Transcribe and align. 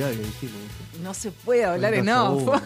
Barbaridad 0.00 0.10
que 0.22 0.26
dijimos. 0.46 0.62
No 1.02 1.14
se 1.14 1.30
puede 1.32 1.64
hablar 1.64 1.94
en 1.94 2.04
40 2.06 2.30
off. 2.30 2.62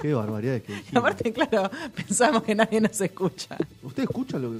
Qué 0.00 0.14
barbaridad 0.14 0.60
que 0.62 0.72
Y 0.72 0.76
dijimos. 0.76 1.02
aparte, 1.04 1.32
claro, 1.32 1.70
pensamos 1.94 2.42
que 2.42 2.54
nadie 2.54 2.80
nos 2.80 3.00
escucha. 3.00 3.56
¿Usted 3.82 4.02
escucha 4.04 4.38
lo 4.38 4.50
que, 4.50 4.58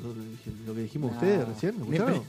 lo 0.66 0.74
que 0.74 0.80
dijimos 0.82 1.10
No. 1.12 1.16
ustedes 1.18 1.48
recién? 1.48 1.78
¿Lo 1.78 1.86
Ni 1.86 1.96
escucharon? 1.96 2.24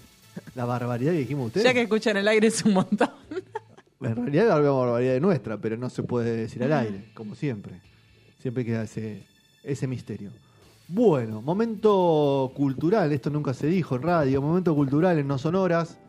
La 0.56 0.66
barbaridad 0.66 1.12
que 1.12 1.18
dijimos 1.20 1.48
ustedes. 1.48 1.66
Ya 1.66 1.74
que 1.74 1.82
escuchan 1.82 2.16
el 2.18 2.28
aire 2.28 2.48
es 2.48 2.64
un 2.64 2.74
montón. 2.74 3.10
En 4.04 4.16
realidad 4.16 4.50
hablamos 4.50 4.84
barbaridad 4.84 5.14
de 5.14 5.20
nuestra, 5.20 5.58
pero 5.58 5.78
no 5.78 5.88
se 5.88 6.02
puede 6.02 6.36
decir 6.36 6.64
al 6.64 6.74
aire, 6.74 7.12
como 7.14 7.36
siempre. 7.36 7.74
Siempre 8.40 8.66
queda 8.66 8.82
ese, 8.82 9.28
ese 9.62 9.86
misterio. 9.86 10.32
Bueno, 10.88 11.40
momento 11.44 12.52
cultural, 12.56 13.12
esto 13.12 13.30
nunca 13.30 13.54
se 13.54 13.68
dijo 13.68 13.96
en 13.98 14.02
radio, 14.02 14.42
momento 14.42 14.74
cultural 14.74 15.20
en 15.20 15.28
No 15.28 15.38
Sonoras, 15.38 16.00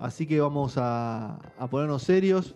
así 0.00 0.26
que 0.26 0.40
vamos 0.40 0.78
a, 0.78 1.36
a 1.58 1.66
ponernos 1.68 2.02
serios 2.04 2.54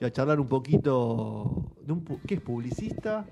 y 0.00 0.04
a 0.04 0.10
charlar 0.12 0.40
un 0.40 0.48
poquito 0.48 1.64
de 1.84 1.92
un... 1.92 2.04
pu- 2.04 2.20
¿Qué 2.26 2.34
es? 2.34 2.40
¿Publicista? 2.40 3.26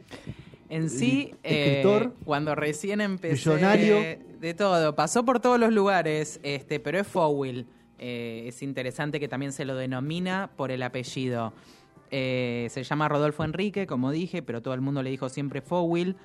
En 0.69 0.91
sí, 0.91 1.33
eh, 1.45 1.83
Escritor. 1.83 2.15
cuando 2.25 2.55
recién 2.55 3.01
empecé... 3.01 3.51
Millonario. 3.51 3.97
De 4.41 4.53
todo, 4.55 4.95
pasó 4.95 5.25
por 5.25 5.41
todos 5.41 5.59
los 5.61 5.73
lugares, 5.73 6.41
este, 6.43 6.81
pero 6.81 6.99
es 6.99 7.07
Fowell. 7.07 7.67
Eh, 7.99 8.45
es 8.49 8.63
interesante 8.63 9.19
que 9.21 9.29
también 9.29 9.53
se 9.53 9.65
lo 9.65 9.75
denomina 9.77 10.51
por 10.57 10.71
el 10.71 10.83
apellido. 10.83 11.53
Eh, 12.11 12.67
se 12.71 12.83
llama 12.83 13.09
Rodolfo 13.09 13.45
Enrique, 13.45 13.87
como 13.87 14.11
dije, 14.11 14.43
pero 14.43 14.61
todo 14.61 14.75
el 14.75 14.81
mundo 14.81 15.03
le 15.03 15.11
dijo 15.11 15.29
siempre 15.29 15.61
Fowell. 15.63 16.17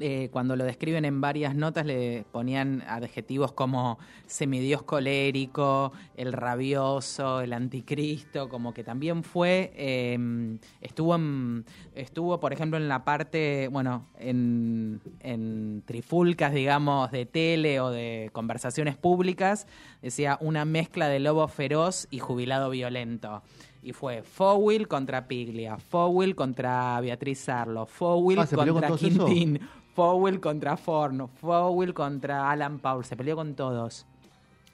Eh, 0.00 0.28
cuando 0.30 0.54
lo 0.54 0.62
describen 0.64 1.04
en 1.04 1.20
varias 1.20 1.56
notas 1.56 1.84
le 1.84 2.24
ponían 2.30 2.82
adjetivos 2.86 3.50
como 3.50 3.98
semidios 4.26 4.84
colérico, 4.84 5.92
el 6.14 6.32
rabioso, 6.32 7.40
el 7.40 7.52
anticristo, 7.52 8.48
como 8.48 8.72
que 8.72 8.84
también 8.84 9.24
fue, 9.24 9.72
eh, 9.74 10.58
estuvo, 10.80 11.16
en- 11.16 11.64
estuvo 11.96 12.38
por 12.38 12.52
ejemplo 12.52 12.78
en 12.78 12.88
la 12.88 13.04
parte, 13.04 13.68
bueno, 13.72 14.06
en, 14.18 15.00
en 15.20 15.82
trifulcas, 15.84 16.52
digamos, 16.54 17.10
de 17.10 17.26
tele 17.26 17.80
o 17.80 17.90
de 17.90 18.30
conversaciones 18.32 18.96
públicas, 18.96 19.66
decía 20.00 20.38
una 20.40 20.64
mezcla 20.64 21.08
de 21.08 21.18
lobo 21.18 21.48
feroz 21.48 22.06
y 22.10 22.20
jubilado 22.20 22.70
violento. 22.70 23.42
Y 23.82 23.92
fue 23.92 24.22
Fowell 24.22 24.86
contra 24.88 25.28
Piglia, 25.28 25.78
Fowell 25.78 26.34
contra 26.34 27.00
Beatriz 27.00 27.38
Sarlo, 27.40 27.86
Fowell 27.86 28.38
Ah, 28.40 28.46
¿se 28.46 28.56
peleó 28.56 28.74
con 28.74 28.82
contra? 28.82 28.96
Quintín, 29.08 29.60
Fowell 30.02 30.38
contra 30.38 30.76
Forno, 30.76 31.26
Fowell 31.26 31.92
contra 31.92 32.52
Alan 32.52 32.78
Paul, 32.78 33.04
se 33.04 33.16
peleó 33.16 33.34
con 33.34 33.54
todos. 33.56 34.06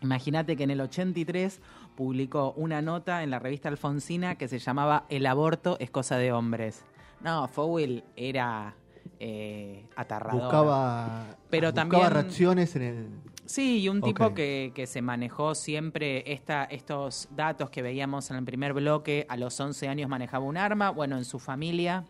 Imagínate 0.03 0.55
que 0.55 0.65
en 0.65 0.71
el 0.71 0.83
83 0.83 1.63
publicó 1.97 2.53
una 2.59 2.83
nota 2.83 3.23
en 3.23 3.31
la 3.31 3.39
revista 3.39 3.71
Alfonsina 3.71 4.35
que 4.35 4.49
se 4.49 4.59
llamaba 4.59 5.07
El 5.09 5.25
aborto 5.25 5.79
es 5.81 5.91
cosa 5.91 6.19
de 6.19 6.31
hombres. 6.31 6.85
No, 7.23 7.49
Fowell 7.49 8.05
era 8.17 8.75
eh, 9.19 9.87
aterrador. 9.97 10.43
Buscaba, 10.43 11.25
Pero 11.49 11.69
buscaba 11.69 11.91
también- 11.91 12.11
reacciones 12.11 12.77
en 12.77 12.83
el... 12.83 13.09
Sí, 13.47 13.81
y 13.81 13.89
un 13.89 14.03
tipo 14.03 14.35
que, 14.35 14.73
que 14.75 14.87
se 14.87 15.01
manejó 15.01 15.55
siempre 15.55 16.31
esta, 16.35 16.65
estos 16.65 17.29
datos 17.35 17.71
que 17.71 17.81
veíamos 17.81 18.31
en 18.31 18.37
el 18.37 18.45
primer 18.45 18.75
bloque. 18.75 19.25
A 19.31 19.39
los 19.39 19.59
11 19.59 19.89
años 19.89 20.11
manejaba 20.11 20.45
un 20.45 20.59
arma. 20.59 20.91
Bueno, 20.91 21.17
en 21.17 21.25
su 21.25 21.39
familia, 21.39 22.05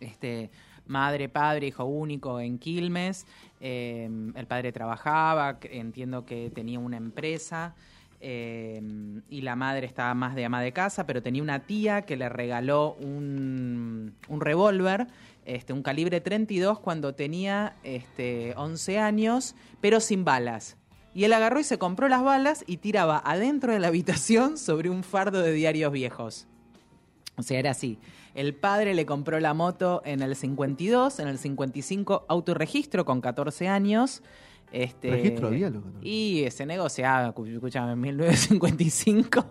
este, 0.00 0.50
madre, 0.90 1.28
padre, 1.28 1.68
hijo 1.68 1.84
único 1.84 2.40
en 2.40 2.58
Quilmes. 2.58 3.26
Eh, 3.60 4.10
el 4.34 4.46
padre 4.46 4.72
trabajaba, 4.72 5.58
entiendo 5.62 6.26
que 6.26 6.50
tenía 6.50 6.78
una 6.78 6.96
empresa. 6.98 7.74
eh, 8.22 8.82
y 9.30 9.40
la 9.40 9.56
madre 9.56 9.86
estaba 9.86 10.12
más 10.12 10.34
de 10.34 10.44
ama 10.44 10.60
de 10.60 10.72
casa, 10.72 11.06
pero 11.06 11.22
tenía 11.22 11.42
una 11.42 11.60
tía 11.60 12.02
que 12.02 12.16
le 12.18 12.28
regaló 12.28 12.92
un, 13.00 14.14
un 14.28 14.40
revólver, 14.42 15.06
este, 15.46 15.72
un 15.72 15.82
calibre 15.82 16.20
32, 16.20 16.80
cuando 16.80 17.14
tenía 17.14 17.76
este, 17.82 18.52
11 18.56 18.98
años, 18.98 19.54
pero 19.80 20.00
sin 20.00 20.24
balas. 20.24 20.76
Y 21.14 21.24
él 21.24 21.32
agarró 21.32 21.60
y 21.60 21.64
se 21.64 21.78
compró 21.78 22.08
las 22.08 22.22
balas 22.22 22.62
y 22.66 22.76
tiraba 22.76 23.22
adentro 23.24 23.72
de 23.72 23.80
la 23.80 23.88
habitación 23.88 24.58
sobre 24.58 24.90
un 24.90 25.02
fardo 25.02 25.40
de 25.40 25.52
diarios 25.52 25.90
viejos. 25.90 26.46
O 27.40 27.42
sea, 27.42 27.58
era 27.58 27.70
así. 27.72 27.98
El 28.34 28.54
padre 28.54 28.94
le 28.94 29.04
compró 29.06 29.40
la 29.40 29.54
moto 29.54 30.02
en 30.04 30.22
el 30.22 30.36
52, 30.36 31.18
en 31.20 31.28
el 31.28 31.38
55 31.38 32.26
autorregistro 32.28 33.04
con 33.04 33.20
14 33.20 33.68
años. 33.68 34.22
Este, 34.72 35.10
¿Registro 35.10 35.48
había, 35.48 35.68
loco? 35.68 35.88
Y 36.00 36.46
se 36.50 36.64
negociaba, 36.64 37.34
escu- 37.34 37.52
escúchame, 37.52 37.92
en 37.92 38.00
1955. 38.00 39.44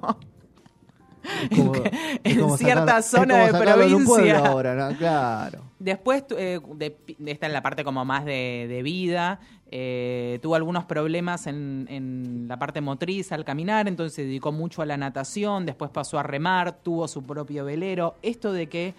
Es 1.52 1.58
como- 1.60 1.74
en 2.24 2.40
como 2.40 2.58
cierta 2.58 2.86
sacar- 2.86 3.00
es 3.00 3.06
zona 3.06 3.34
como 3.52 3.60
de 3.60 3.72
provincia. 3.74 4.38
ahora, 4.40 4.76
¿no? 4.76 4.98
Claro. 4.98 5.62
Después, 5.80 6.24
eh, 6.38 6.60
de, 6.76 6.98
de- 7.18 7.32
esta 7.32 7.48
es 7.48 7.54
la 7.54 7.62
parte 7.62 7.84
como 7.84 8.06
más 8.06 8.24
de, 8.24 8.66
de 8.70 8.82
vida, 8.84 9.42
eh, 9.72 10.40
tuvo 10.42 10.56
algunos 10.56 10.86
problemas 10.86 11.46
en, 11.48 11.86
en 11.90 12.48
la 12.48 12.58
parte 12.58 12.82
motriz 12.82 13.32
al 13.32 13.46
caminar, 13.46 13.88
entonces 13.88 14.16
se 14.16 14.24
dedicó 14.24 14.52
mucho 14.52 14.82
a 14.82 14.86
la 14.86 14.98
natación, 14.98 15.66
después 15.66 15.92
pasó 15.92 16.18
a 16.18 16.24
remar, 16.24 16.80
tuvo 16.82 17.08
su 17.08 17.24
propio 17.24 17.66
velero. 17.66 18.16
Esto 18.22 18.52
de 18.52 18.68
que 18.68 18.96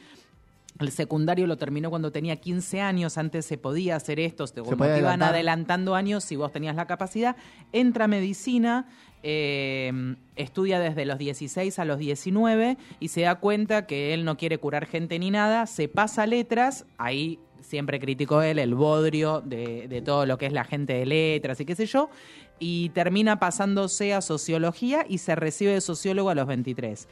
el 0.78 0.90
secundario 0.90 1.46
lo 1.46 1.56
terminó 1.58 1.90
cuando 1.90 2.10
tenía 2.10 2.36
15 2.36 2.80
años, 2.80 3.18
antes 3.18 3.44
se 3.44 3.58
podía 3.58 3.96
hacer 3.96 4.20
esto, 4.20 4.44
como 4.64 4.76
podía 4.78 4.94
te 4.94 5.00
iban 5.00 5.22
adelantando 5.22 5.94
años 5.94 6.24
si 6.24 6.36
vos 6.36 6.52
tenías 6.52 6.76
la 6.76 6.86
capacidad, 6.86 7.36
entra 7.72 8.06
a 8.06 8.08
medicina, 8.08 8.88
eh, 9.22 10.16
estudia 10.36 10.80
desde 10.80 11.04
los 11.04 11.18
16 11.18 11.78
a 11.78 11.84
los 11.84 11.98
19 11.98 12.78
y 12.98 13.08
se 13.08 13.22
da 13.22 13.34
cuenta 13.34 13.86
que 13.86 14.14
él 14.14 14.24
no 14.24 14.36
quiere 14.36 14.58
curar 14.58 14.86
gente 14.86 15.18
ni 15.18 15.30
nada, 15.30 15.66
se 15.66 15.88
pasa 15.88 16.26
letras, 16.26 16.86
ahí 16.96 17.38
siempre 17.70 18.00
criticó 18.00 18.42
él 18.42 18.58
el 18.58 18.74
bodrio 18.74 19.40
de, 19.40 19.86
de 19.88 20.02
todo 20.02 20.26
lo 20.26 20.36
que 20.38 20.46
es 20.46 20.52
la 20.52 20.64
gente 20.64 20.94
de 20.94 21.06
letras 21.06 21.60
y 21.60 21.64
qué 21.64 21.76
sé 21.76 21.86
yo, 21.86 22.10
y 22.58 22.90
termina 22.90 23.38
pasándose 23.38 24.12
a 24.12 24.20
sociología 24.20 25.06
y 25.08 25.18
se 25.18 25.36
recibe 25.36 25.72
de 25.72 25.80
sociólogo 25.80 26.30
a 26.30 26.34
los 26.34 26.46
23. 26.46 27.08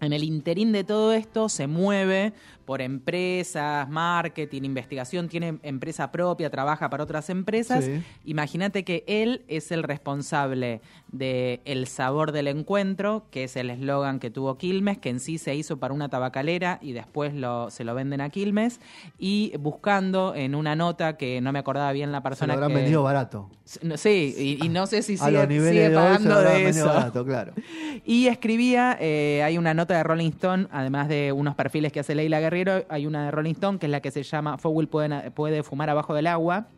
En 0.00 0.12
el 0.12 0.24
interín 0.24 0.72
de 0.72 0.84
todo 0.84 1.12
esto 1.12 1.48
se 1.48 1.66
mueve 1.66 2.34
por 2.66 2.82
empresas, 2.82 3.88
marketing, 3.88 4.62
investigación, 4.62 5.28
tiene 5.28 5.58
empresa 5.62 6.10
propia, 6.10 6.50
trabaja 6.50 6.90
para 6.90 7.04
otras 7.04 7.30
empresas. 7.30 7.84
Sí. 7.84 8.02
Imagínate 8.24 8.84
que 8.84 9.04
él 9.06 9.44
es 9.48 9.70
el 9.70 9.82
responsable 9.82 10.82
de 11.12 11.60
El 11.64 11.86
sabor 11.86 12.32
del 12.32 12.48
encuentro, 12.48 13.26
que 13.30 13.44
es 13.44 13.56
el 13.56 13.70
eslogan 13.70 14.18
que 14.18 14.30
tuvo 14.30 14.58
Quilmes, 14.58 14.98
que 14.98 15.08
en 15.08 15.20
sí 15.20 15.38
se 15.38 15.54
hizo 15.54 15.78
para 15.78 15.94
una 15.94 16.08
tabacalera 16.08 16.78
y 16.82 16.92
después 16.92 17.32
lo, 17.32 17.70
se 17.70 17.84
lo 17.84 17.94
venden 17.94 18.20
a 18.20 18.28
Quilmes. 18.28 18.80
Y 19.18 19.56
buscando 19.58 20.34
en 20.34 20.54
una 20.54 20.76
nota 20.76 21.16
que 21.16 21.40
no 21.40 21.52
me 21.52 21.60
acordaba 21.60 21.92
bien 21.92 22.12
la 22.12 22.18
Se 22.18 22.22
persona 22.22 22.54
lo 22.54 22.64
habrán 22.64 22.70
que... 22.70 22.82
vendido 22.82 23.02
barato. 23.02 23.48
Sí, 23.66 24.34
y, 24.38 24.64
y 24.64 24.68
no 24.68 24.86
sé 24.86 25.02
si 25.02 25.14
a 25.14 25.26
sigue, 25.26 25.46
niveles 25.48 25.70
sigue 25.70 25.88
de 25.88 25.96
hoy 25.96 26.04
pagando 26.04 26.40
de 26.40 26.68
eso. 26.68 26.86
barato, 26.86 27.24
claro. 27.24 27.52
Y 28.04 28.28
escribía, 28.28 28.96
eh, 29.00 29.42
hay 29.42 29.58
una 29.58 29.74
nota 29.74 29.96
de 29.96 30.04
Rolling 30.04 30.30
Stone, 30.30 30.68
además 30.70 31.08
de 31.08 31.32
unos 31.32 31.56
perfiles 31.56 31.92
que 31.92 31.98
hace 31.98 32.14
Leila 32.14 32.38
Guerrero, 32.38 32.84
hay 32.88 33.06
una 33.08 33.24
de 33.24 33.30
Rolling 33.32 33.54
Stone 33.54 33.78
que 33.80 33.86
es 33.86 33.90
la 33.90 34.00
que 34.00 34.12
se 34.12 34.22
llama 34.22 34.56
Fowell 34.58 34.86
puede, 34.86 35.62
fumar 35.64 35.90
abajo 35.90 36.14
del 36.14 36.28
agua, 36.28 36.68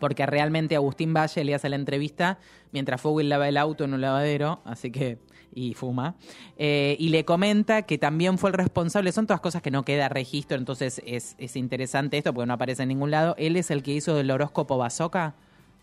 porque 0.00 0.24
realmente 0.24 0.74
Agustín 0.74 1.12
Valle 1.12 1.44
le 1.44 1.54
hace 1.54 1.68
la 1.68 1.76
entrevista 1.76 2.38
mientras 2.72 2.98
Fowell 2.98 3.28
lava 3.28 3.46
el 3.46 3.58
auto 3.58 3.84
en 3.84 3.92
un 3.92 4.00
lavadero, 4.00 4.62
así 4.64 4.90
que 4.90 5.18
y 5.52 5.74
fuma, 5.74 6.16
eh, 6.56 6.96
y 6.98 7.10
le 7.10 7.26
comenta 7.26 7.82
que 7.82 7.98
también 7.98 8.38
fue 8.38 8.50
el 8.50 8.54
responsable, 8.54 9.12
son 9.12 9.26
todas 9.26 9.40
cosas 9.40 9.60
que 9.60 9.70
no 9.70 9.84
queda 9.84 10.08
registro, 10.08 10.56
entonces 10.56 11.02
es, 11.06 11.34
es 11.38 11.56
interesante 11.56 12.16
esto 12.16 12.32
porque 12.32 12.46
no 12.46 12.54
aparece 12.54 12.82
en 12.82 12.88
ningún 12.88 13.10
lado, 13.10 13.34
él 13.38 13.56
es 13.56 13.70
el 13.70 13.82
que 13.82 13.92
hizo 13.92 14.18
el 14.18 14.30
horóscopo 14.30 14.78
bazooka. 14.78 15.34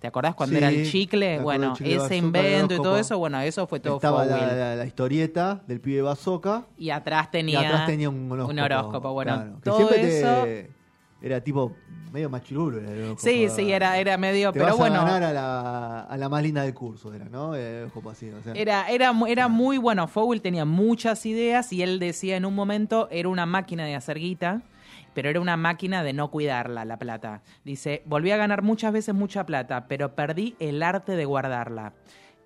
¿Te 0.03 0.07
acordás 0.07 0.35
cuando 0.35 0.51
Sí, 0.51 0.57
era 0.57 0.67
el 0.69 0.91
chicle? 0.91 1.39
Bueno, 1.39 1.71
chicle 1.77 1.95
ese 1.95 2.17
el 2.17 2.25
invento 2.25 2.73
y 2.73 2.81
todo 2.81 2.97
eso, 2.97 3.17
bueno, 3.17 3.39
eso 3.39 3.65
fue 3.67 3.79
todo 3.79 3.95
Estaba 3.95 4.25
la, 4.25 4.35
Fowell. 4.35 4.57
la- 4.59 4.75
la 4.75 4.85
historieta 4.85 5.63
del 5.65 5.79
pibe 5.79 6.01
Bazooka 6.01 6.65
Y 6.77 6.89
atrás 6.89 7.31
tenía, 7.31 7.61
y 7.61 7.65
atrás 7.65 7.85
tenía 7.85 8.09
un 8.09 8.29
horóscopo. 8.29 8.61
horóscopo, 8.65 9.13
Bueno, 9.13 9.33
claro, 9.37 9.55
que 9.61 9.69
todo 9.69 9.89
eso. 9.93 10.43
te, 10.43 10.71
era 11.21 11.39
tipo 11.39 11.77
medio 12.11 12.29
machirulo. 12.29 12.81
Era 12.81 12.91
el. 12.91 13.17
Sí, 13.17 13.47
sí, 13.47 13.71
era, 13.71 13.97
era 13.97 14.17
medio, 14.17 14.51
Te 14.51 14.59
pero 14.59 14.71
vas 14.71 14.77
bueno. 14.77 14.99
a 14.99 15.05
ganar 15.05 15.23
a 15.23 15.31
la, 15.31 15.99
a 16.01 16.17
la 16.17 16.27
más 16.27 16.43
linda 16.43 16.63
del 16.63 16.73
curso, 16.73 17.13
era, 17.13 17.29
¿no? 17.29 17.55
Eh, 17.55 17.87
así, 18.11 18.29
o 18.29 18.43
sea. 18.43 18.51
Era, 18.55 18.89
era, 18.89 19.13
era 19.29 19.47
muy 19.47 19.77
bueno. 19.77 20.09
Fowell 20.09 20.41
tenía 20.41 20.65
muchas 20.65 21.25
ideas 21.25 21.71
y 21.71 21.81
él 21.81 21.97
decía 21.99 22.35
en 22.35 22.43
un 22.43 22.55
momento 22.55 23.07
era 23.09 23.29
una 23.29 23.45
máquina 23.45 23.85
de 23.85 23.95
hacer 23.95 24.19
guita, 24.19 24.63
pero 25.13 25.29
era 25.29 25.39
una 25.39 25.57
máquina 25.57 26.03
de 26.03 26.13
no 26.13 26.29
cuidarla, 26.31 26.85
la 26.85 26.97
plata. 26.97 27.41
Dice, 27.63 28.01
volví 28.05 28.31
a 28.31 28.37
ganar 28.37 28.61
muchas 28.61 28.93
veces 28.93 29.15
mucha 29.15 29.45
plata, 29.45 29.87
pero 29.87 30.15
perdí 30.15 30.55
el 30.59 30.81
arte 30.83 31.15
de 31.15 31.25
guardarla. 31.25 31.93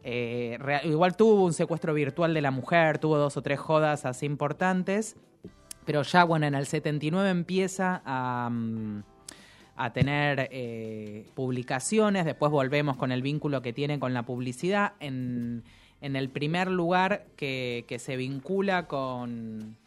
Eh, 0.04 0.58
igual 0.84 1.18
tuvo 1.18 1.44
un 1.44 1.54
secuestro 1.54 1.94
virtual 1.94 2.34
de 2.34 2.42
la 2.42 2.52
mujer, 2.52 2.98
tuvo 2.98 3.18
dos 3.18 3.36
o 3.38 3.42
tres 3.42 3.60
jodas 3.60 4.06
así 4.06 4.26
importantes, 4.26 5.18
pero 5.86 6.02
ya, 6.04 6.24
bueno, 6.24 6.46
en 6.46 6.56
el 6.56 6.66
79 6.66 7.30
empieza 7.30 8.02
a... 8.06 8.50
mm, 8.52 9.04
a 9.80 9.94
tener 9.94 10.50
eh, 10.52 11.30
publicaciones, 11.36 12.26
después 12.26 12.52
volvemos 12.52 12.98
con 12.98 13.12
el 13.12 13.22
vínculo 13.22 13.62
que 13.62 13.74
tiene 13.74 14.00
con 14.00 14.12
la 14.12 14.24
publicidad. 14.24 14.94
En, 15.00 15.64
en 16.02 16.16
el 16.16 16.30
primer 16.30 16.70
lugar 16.70 17.28
que, 17.36 17.86
que 17.88 18.00
se 18.00 18.18
vincula 18.18 18.88
con, 18.88 19.78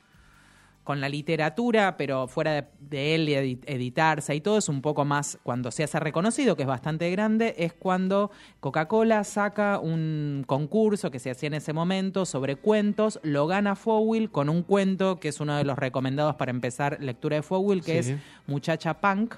con 0.91 1.01
la 1.01 1.09
literatura, 1.09 1.97
pero 1.97 2.27
fuera 2.27 2.51
de, 2.51 2.65
de 2.81 3.15
él 3.15 3.29
y 3.29 3.33
edi- 3.35 3.59
editarse 3.67 4.35
y 4.35 4.41
todo, 4.41 4.59
es 4.59 4.69
un 4.69 4.83
poco 4.83 5.05
más 5.05 5.39
cuando 5.45 5.71
se 5.71 5.85
hace 5.85 6.01
reconocido, 6.01 6.57
que 6.57 6.63
es 6.63 6.69
bastante 6.69 7.09
grande, 7.13 7.55
es 7.59 7.73
cuando 7.73 8.33
Coca-Cola 8.59 9.23
saca 9.23 9.79
un 9.79 10.43
concurso 10.49 11.13
que 11.13 11.21
se 11.21 11.31
hacía 11.31 11.47
en 11.47 11.55
ese 11.55 11.73
momento 11.73 12.27
sobre 12.27 12.57
cuentos, 12.57 13.21
lo 13.23 13.47
gana 13.47 13.77
Fowell 13.77 14.33
con 14.33 14.49
un 14.49 14.65
cuento 14.65 15.21
que 15.21 15.29
es 15.29 15.39
uno 15.39 15.57
de 15.57 15.63
los 15.63 15.79
recomendados 15.79 16.35
para 16.35 16.51
empezar 16.51 16.99
lectura 17.01 17.37
de 17.37 17.43
Fowell, 17.43 17.85
que 17.85 18.03
Sí. 18.03 18.11
es 18.15 18.19
Muchacha 18.49 18.95
Punk 19.01 19.37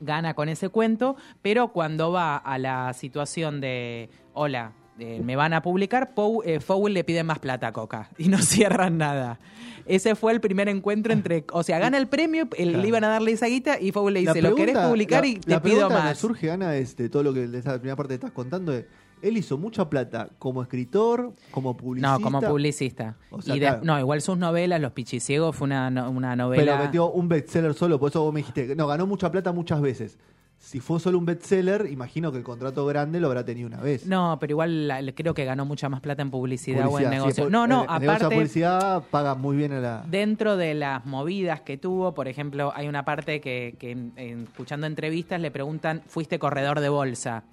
gana 0.00 0.34
con 0.34 0.48
ese 0.48 0.70
cuento, 0.70 1.14
pero 1.40 1.68
cuando 1.68 2.10
va 2.10 2.36
a 2.36 2.58
la 2.58 2.92
situación 2.94 3.60
de, 3.60 4.10
hola, 4.34 4.72
eh, 4.98 5.20
me 5.24 5.36
van 5.36 5.52
a 5.54 5.62
publicar, 5.62 6.14
Pow- 6.14 6.42
eh, 6.44 6.60
Fowell 6.60 6.94
le 6.94 7.04
pide 7.04 7.22
más 7.24 7.38
plata 7.38 7.68
a 7.68 7.72
Coca 7.72 8.10
y 8.18 8.28
no 8.28 8.38
cierran 8.38 8.98
nada. 8.98 9.38
Ese 9.86 10.14
fue 10.14 10.32
el 10.32 10.40
primer 10.40 10.68
encuentro 10.68 11.12
entre, 11.14 11.44
o 11.52 11.62
sea, 11.62 11.78
gana 11.78 11.96
el 11.96 12.08
premio, 12.08 12.48
el- 12.56 12.68
Claro. 12.70 12.82
le 12.82 12.88
iban 12.88 13.04
a 13.04 13.08
darle 13.08 13.32
esa 13.32 13.46
guita 13.46 13.80
y 13.80 13.90
Fowell 13.92 14.14
le 14.14 14.20
dice, 14.20 14.42
lo 14.42 14.54
querés 14.54 14.74
pregunta- 14.74 14.88
publicar 14.90 15.22
la- 15.22 15.28
y 15.28 15.34
te 15.36 15.50
la 15.50 15.62
pido 15.62 15.74
pregunta 15.76 15.96
que 16.02 16.08
más. 16.08 16.18
surge, 16.18 16.50
Ana, 16.50 16.76
es 16.76 16.96
de 16.96 17.08
todo 17.08 17.22
lo 17.22 17.32
que 17.32 17.46
de 17.48 17.58
esa 17.58 17.72
primera 17.78 17.96
parte 17.96 18.14
estás 18.14 18.32
contando. 18.32 18.72
es, 18.72 18.84
él 19.22 19.36
hizo 19.36 19.58
mucha 19.58 19.88
plata 19.90 20.28
como 20.38 20.62
escritor, 20.62 21.32
como 21.50 21.76
publicista. 21.76 22.12
No, 22.18 22.20
como 22.20 22.40
publicista. 22.40 23.16
O 23.30 23.42
sea, 23.42 23.56
y 23.56 23.58
de- 23.58 23.66
claro. 23.66 23.80
No, 23.84 23.98
igual 23.98 24.20
sus 24.20 24.38
novelas, 24.38 24.80
Los 24.80 24.92
Pichiciegos, 24.92 25.56
fue 25.56 25.64
una, 25.66 25.88
una 26.08 26.36
novela... 26.36 26.62
Pero 26.74 26.84
metió 26.84 27.10
un 27.10 27.28
bestseller 27.28 27.74
solo, 27.74 27.98
por 27.98 28.10
eso 28.10 28.22
vos 28.22 28.32
me 28.32 28.40
dijiste, 28.40 28.76
no, 28.76 28.86
ganó 28.86 29.06
mucha 29.08 29.30
plata 29.32 29.50
muchas 29.52 29.80
veces. 29.80 30.18
Si 30.60 30.80
fue 30.80 30.98
solo 31.00 31.18
un 31.18 31.24
bestseller, 31.24 31.86
imagino 31.90 32.30
que 32.32 32.38
el 32.38 32.44
contrato 32.44 32.84
grande 32.84 33.20
lo 33.20 33.28
habrá 33.28 33.44
tenido 33.44 33.68
una 33.68 33.78
vez. 33.80 34.04
No, 34.06 34.36
pero 34.40 34.52
igual 34.52 34.88
la- 34.88 35.12
creo 35.12 35.32
que 35.32 35.44
ganó 35.44 35.64
mucha 35.64 35.88
más 35.88 36.00
plata 36.00 36.20
en 36.20 36.30
publicidad, 36.30 36.86
o 36.88 36.98
en 36.98 37.04
sí, 37.04 37.10
negocio. 37.10 37.44
por- 37.44 37.52
no, 37.52 37.66
no, 37.66 37.84
el- 37.84 37.90
el 37.90 38.00
negocio 38.00 38.08
de 38.08 38.16
aparte... 38.16 38.34
publicidad 38.34 39.02
paga 39.10 39.34
muy 39.34 39.56
bien 39.56 39.72
a 39.72 39.80
la. 39.80 40.04
Dentro 40.08 40.56
de 40.56 40.74
las 40.74 41.06
movidas 41.06 41.60
que 41.60 41.78
tuvo, 41.78 42.12
por 42.12 42.26
ejemplo, 42.28 42.72
hay 42.74 42.88
una 42.88 43.04
parte 43.04 43.40
que, 43.40 43.76
escuchando 44.16 44.86
entrevistas 44.86 45.40
le 45.40 45.50
preguntan, 45.50 46.02
¿fuiste 46.06 46.38
corredor 46.38 46.80
de 46.80 46.88
bolsa? 46.88 47.44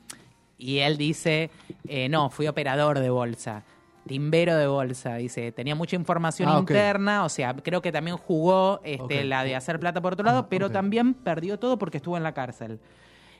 Y 0.57 0.79
él 0.79 0.97
dice, 0.97 1.51
eh, 1.87 2.09
no, 2.09 2.29
fui 2.31 2.47
operador 2.47 2.99
de 2.99 3.09
bolsa, 3.11 3.63
timbero 4.07 4.55
de 4.55 4.67
bolsa. 4.67 5.15
Dice, 5.15 5.51
tenía 5.51 5.75
mucha 5.75 5.95
información 5.95 6.49
Ah, 6.49 6.59
interna, 6.59 7.23
o 7.25 7.29
sea, 7.29 7.55
creo 7.55 7.81
que 7.81 7.91
también 7.91 8.17
jugó 8.17 8.79
este, 8.83 9.23
la 9.23 9.43
de 9.43 9.55
hacer 9.55 9.79
plata 9.79 10.01
por 10.01 10.13
otro 10.13 10.25
lado, 10.25 10.39
Ah, 10.39 10.47
pero 10.49 10.69
también 10.69 11.13
perdió 11.13 11.57
todo 11.59 11.77
porque 11.77 11.97
estuvo 11.97 12.17
en 12.17 12.23
la 12.23 12.33
cárcel. 12.33 12.79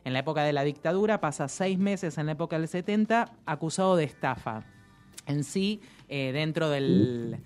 En 0.04 0.14
la 0.14 0.20
época 0.20 0.44
de 0.44 0.54
la 0.54 0.64
dictadura, 0.64 1.20
pasa 1.20 1.48
seis 1.48 1.80
meses 1.80 2.18
en 2.18 2.28
la 2.28 2.34
época 2.34 2.60
del 2.60 2.68
70, 2.68 3.32
acusado 3.46 3.96
de 3.96 4.04
estafa. 4.04 4.64
En 5.26 5.44
sí, 5.44 5.82
eh, 6.08 6.32
dentro 6.32 6.70
del, 6.70 7.38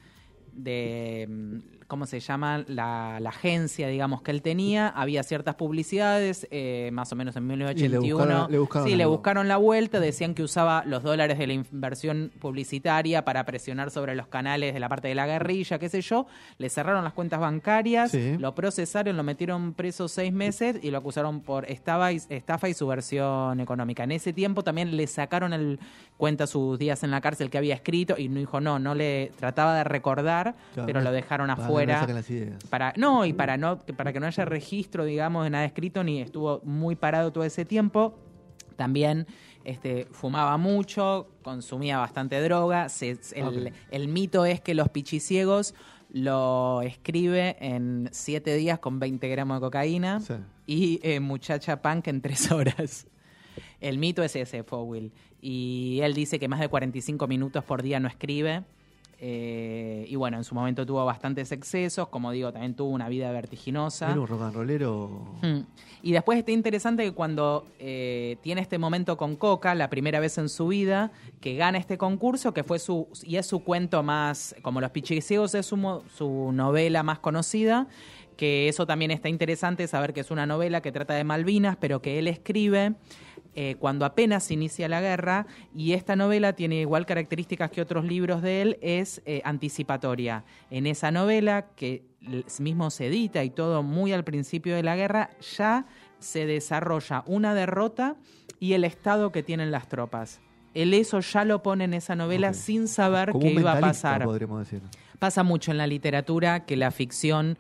de, 0.52 1.26
mm, 1.30 1.58
¿cómo 1.90 2.06
se 2.06 2.22
llama? 2.22 2.64
La, 2.68 3.18
la 3.20 3.30
agencia, 3.30 3.90
digamos, 3.90 4.22
que 4.22 4.32
él 4.32 4.42
tenía, 4.42 4.88
había 4.88 5.24
ciertas 5.24 5.56
publicidades, 5.56 6.48
eh, 6.52 6.90
más 6.94 7.12
o 7.12 7.18
menos 7.18 7.36
en 7.36 7.46
1981. 7.48 7.76
Y 7.86 7.90
le 7.90 8.00
buscaron- 8.16 8.52
le 8.52 8.60
buscaron 8.60 8.88
sí, 8.88 8.96
le 8.96 9.06
buscaron 9.06 9.48
la 9.50 9.58
vuelta, 9.58 10.00
decían 10.00 10.34
que 10.34 10.44
usaba 10.44 10.84
los 10.86 11.04
dólares 11.04 11.38
de 11.38 11.48
la 11.48 11.54
inversión 11.54 12.32
publicitaria 12.40 13.26
para 13.26 13.44
presionar 13.46 13.92
sobre 13.92 14.16
los 14.16 14.28
canales 14.28 14.74
de 14.74 14.80
la 14.80 14.88
parte 14.88 15.08
de 15.10 15.16
la 15.16 15.26
guerrilla, 15.28 15.80
qué 15.80 15.90
sé 15.90 16.02
yo. 16.02 16.28
Le 16.58 16.70
cerraron 16.70 17.04
las 17.04 17.14
cuentas 17.14 17.40
bancarias, 17.40 18.12
Sí. 18.12 18.38
lo 18.38 18.54
procesaron, 18.56 19.18
lo 19.18 19.24
metieron 19.24 19.74
preso 19.74 20.08
seis 20.08 20.32
meses 20.32 20.78
y 20.82 20.92
lo 20.92 21.00
acusaron 21.00 21.42
por 21.42 21.66
estafa 21.70 22.12
y, 22.14 22.22
estafa 22.30 22.70
y 22.70 22.74
subversión 22.74 23.60
económica. 23.60 24.04
En 24.04 24.12
ese 24.12 24.32
tiempo 24.32 24.64
también 24.64 24.96
le 24.96 25.08
sacaron 25.08 25.54
el 25.54 25.80
cuenta 26.18 26.48
sus 26.48 26.78
días 26.78 27.02
en 27.04 27.12
la 27.12 27.22
cárcel 27.22 27.50
que 27.50 27.58
había 27.58 27.74
escrito 27.76 28.16
y 28.18 28.28
no 28.28 28.40
dijo 28.40 28.60
no, 28.60 28.78
no 28.78 28.94
le 28.94 29.32
trataba 29.38 29.74
de 29.76 29.84
recordar, 29.86 30.56
Claro, 30.74 30.86
pero 30.86 31.02
lo 31.02 31.12
dejaron 31.12 31.48
para 31.48 31.66
no 31.88 32.14
las 32.14 32.30
ideas. 32.30 32.64
Para, 32.66 32.94
no, 32.98 33.26
y 33.26 33.34
para 33.34 33.58
no, 33.58 33.80
para 33.80 34.12
que 34.14 34.20
no 34.20 34.28
haya 34.28 34.46
registro, 34.46 35.06
digamos, 35.06 35.44
de 35.44 35.50
nada 35.50 35.66
escrito, 35.66 36.04
ni 36.04 36.22
estuvo 36.22 36.62
muy 36.64 36.96
parado 36.96 37.32
todo 37.32 37.44
ese 37.44 37.66
tiempo. 37.66 38.18
También 38.76 39.28
este, 39.66 40.08
fumaba 40.12 40.58
mucho, 40.58 41.28
consumía 41.44 41.98
bastante 41.98 42.42
droga. 42.42 42.90
se- 42.90 43.18
el, 43.92 44.08
mito 44.08 44.46
es 44.46 44.62
que 44.62 44.74
los 44.74 44.90
pichiciegos 44.90 45.76
lo 46.12 46.82
escribe 46.82 47.58
en 47.60 48.10
siete 48.12 48.56
días 48.56 48.80
con 48.80 49.00
20 49.00 49.28
gramos 49.28 49.58
de 49.58 49.62
cocaína 49.62 50.20
Sí. 50.22 50.34
y 50.66 51.00
eh, 51.04 51.20
Muchacha 51.20 51.82
Punk 51.82 52.08
en 52.08 52.22
tres 52.22 52.52
horas. 52.52 53.08
El 53.82 53.98
mito 53.98 54.24
es 54.24 54.36
ese, 54.36 54.64
Fowell. 54.64 55.12
Y 55.42 56.00
él 56.02 56.14
dice 56.14 56.40
que 56.40 56.48
más 56.48 56.60
de 56.60 56.68
45 56.68 57.28
minutos 57.28 57.64
por 57.64 57.82
día 57.84 58.00
no 58.00 58.08
escribe. 58.08 58.64
Eh, 59.22 60.06
y 60.08 60.16
bueno, 60.16 60.38
en 60.38 60.44
su 60.46 60.56
momento 60.56 60.86
tuvo 60.86 61.04
bastantes 61.04 61.52
excesos. 61.52 62.08
Como 62.08 62.32
digo, 62.32 62.52
también 62.54 62.74
tuvo 62.74 62.90
una 62.90 63.10
vida 63.10 63.32
vertiginosa. 63.32 64.12
Era 64.12 64.22
un 64.22 64.28
rock 64.28 64.42
and 64.44 64.56
rollero. 64.56 65.10
Mm. 65.42 65.60
Y 66.02 66.12
después 66.14 66.40
está 66.40 66.52
interesante 66.52 67.04
que 67.04 67.12
cuando 67.12 67.68
eh, 67.80 68.38
tiene 68.42 68.62
este 68.62 68.78
momento 68.78 69.18
con 69.18 69.36
Coca, 69.36 69.76
la 69.76 69.90
primera 69.90 70.22
vez 70.22 70.38
en 70.38 70.48
su 70.48 70.68
vida, 70.70 71.12
que 71.42 71.56
gana 71.56 71.78
este 71.78 71.98
concurso, 71.98 72.54
que 72.54 72.64
fue 72.64 72.80
su, 72.80 73.08
y 73.24 73.36
es 73.36 73.46
su 73.46 73.64
cuento 73.64 74.02
más, 74.04 74.56
como 74.62 74.80
Los 74.80 74.92
Pichiciegos 74.92 75.54
es 75.56 75.66
su, 75.66 76.02
su 76.16 76.52
novela 76.54 77.04
más 77.04 77.20
conocida, 77.20 77.88
que 78.40 78.70
eso 78.70 78.88
también 78.88 79.12
está 79.12 79.28
interesante, 79.28 79.86
saber 79.86 80.14
que 80.14 80.22
es 80.22 80.32
una 80.32 80.46
novela 80.46 80.80
que 80.80 80.94
trata 80.94 81.14
de 81.14 81.26
Malvinas, 81.26 81.76
pero 81.76 82.02
que 82.02 82.20
él 82.20 82.28
escribe 82.30 82.94
eh, 83.54 83.76
cuando 83.80 84.06
apenas 84.06 84.50
inicia 84.50 84.88
la 84.88 85.02
guerra, 85.02 85.46
y 85.76 85.92
esta 85.92 86.16
novela 86.16 86.54
tiene 86.54 86.80
igual 86.80 87.06
características 87.06 87.70
que 87.70 87.82
otros 87.82 88.06
libros 88.06 88.42
de 88.42 88.62
él, 88.62 88.78
es 88.82 89.22
eh, 89.26 89.42
anticipatoria. 89.44 90.46
En 90.72 90.88
esa 90.88 91.12
novela, 91.12 91.72
que 91.76 92.06
mismo 92.62 92.90
se 92.92 93.08
edita 93.08 93.44
y 93.44 93.50
todo 93.50 93.84
muy 93.84 94.14
al 94.14 94.24
principio 94.24 94.74
de 94.74 94.84
la 94.84 94.96
guerra, 94.96 95.32
ya 95.58 95.86
se 96.20 96.46
desarrolla 96.46 97.26
una 97.26 97.54
derrota 97.54 98.16
y 98.58 98.72
el 98.72 98.86
estado 98.86 99.34
que 99.34 99.44
tienen 99.44 99.70
las 99.70 99.90
tropas. 99.90 100.40
Él 100.74 100.94
eso 100.94 101.20
ya 101.20 101.44
lo 101.44 101.62
pone 101.62 101.84
en 101.84 101.94
esa 101.94 102.16
novela 102.16 102.54
sin 102.54 102.88
saber 102.88 103.34
qué 103.38 103.52
iba 103.52 103.74
a 103.74 103.82
pasar. 103.82 104.24
podríamos 104.24 104.60
decir. 104.60 104.82
Pasa 105.20 105.44
mucho 105.44 105.72
en 105.72 105.78
la 105.78 105.88
literatura 105.88 106.66
que 106.66 106.78
la 106.78 106.92
ficción 106.92 107.58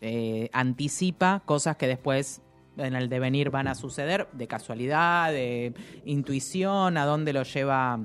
eh, 0.00 0.48
anticipa 0.52 1.42
cosas 1.44 1.76
que 1.76 1.86
después 1.86 2.42
en 2.76 2.94
el 2.94 3.08
devenir 3.08 3.50
van 3.50 3.68
a 3.68 3.74
suceder, 3.74 4.28
de 4.32 4.46
casualidad, 4.46 5.32
de 5.32 5.74
intuición, 6.04 6.96
a 6.96 7.04
dónde 7.04 7.32
lo 7.32 7.42
lleva 7.42 8.00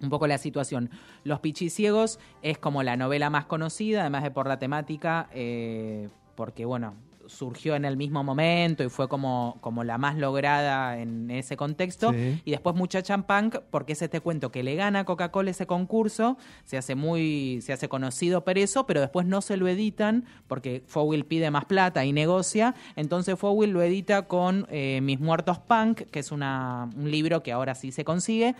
un 0.00 0.08
poco 0.10 0.26
la 0.26 0.38
situación. 0.38 0.90
Los 1.24 1.40
Pichiciegos 1.40 2.20
es 2.42 2.58
como 2.58 2.82
la 2.82 2.96
novela 2.96 3.30
más 3.30 3.46
conocida, 3.46 4.02
además 4.02 4.22
de 4.22 4.30
por 4.30 4.46
la 4.46 4.58
temática, 4.58 5.28
eh, 5.32 6.08
porque 6.36 6.64
bueno, 6.64 6.94
surgió 7.28 7.76
en 7.76 7.84
el 7.84 7.96
mismo 7.96 8.24
momento 8.24 8.82
y 8.82 8.88
fue 8.88 9.08
como, 9.08 9.58
como 9.60 9.84
la 9.84 9.98
más 9.98 10.16
lograda 10.16 10.98
en 10.98 11.30
ese 11.30 11.56
contexto. 11.56 12.12
Sí. 12.12 12.42
Y 12.44 12.50
después 12.50 12.74
Muchacha 12.74 13.16
Punk, 13.18 13.56
porque 13.70 13.92
es 13.92 14.02
este 14.02 14.20
cuento 14.20 14.50
que 14.50 14.62
le 14.62 14.74
gana 14.74 15.00
a 15.00 15.04
Coca-Cola 15.04 15.50
ese 15.50 15.66
concurso, 15.66 16.36
se 16.64 16.76
hace 16.76 16.94
muy, 16.94 17.60
se 17.62 17.72
hace 17.72 17.88
conocido 17.88 18.44
por 18.44 18.58
eso, 18.58 18.86
pero 18.86 19.00
después 19.00 19.26
no 19.26 19.40
se 19.40 19.56
lo 19.56 19.68
editan 19.68 20.24
porque 20.46 20.82
Fowell 20.86 21.24
pide 21.24 21.50
más 21.50 21.64
plata 21.64 22.04
y 22.04 22.12
negocia. 22.12 22.74
Entonces 22.96 23.38
Fowell 23.38 23.70
lo 23.70 23.82
edita 23.82 24.22
con 24.22 24.66
eh, 24.70 25.00
Mis 25.02 25.20
Muertos 25.20 25.58
Punk, 25.58 26.02
que 26.10 26.20
es 26.20 26.32
una, 26.32 26.90
un 26.96 27.10
libro 27.10 27.42
que 27.42 27.52
ahora 27.52 27.74
sí 27.74 27.92
se 27.92 28.04
consigue. 28.04 28.54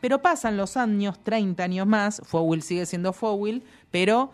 Pero 0.00 0.22
pasan 0.22 0.56
los 0.56 0.76
años, 0.76 1.22
30 1.22 1.62
años 1.62 1.86
más, 1.86 2.22
Fowell 2.24 2.62
sigue 2.62 2.86
siendo 2.86 3.12
Fowell, 3.12 3.62
pero 3.90 4.32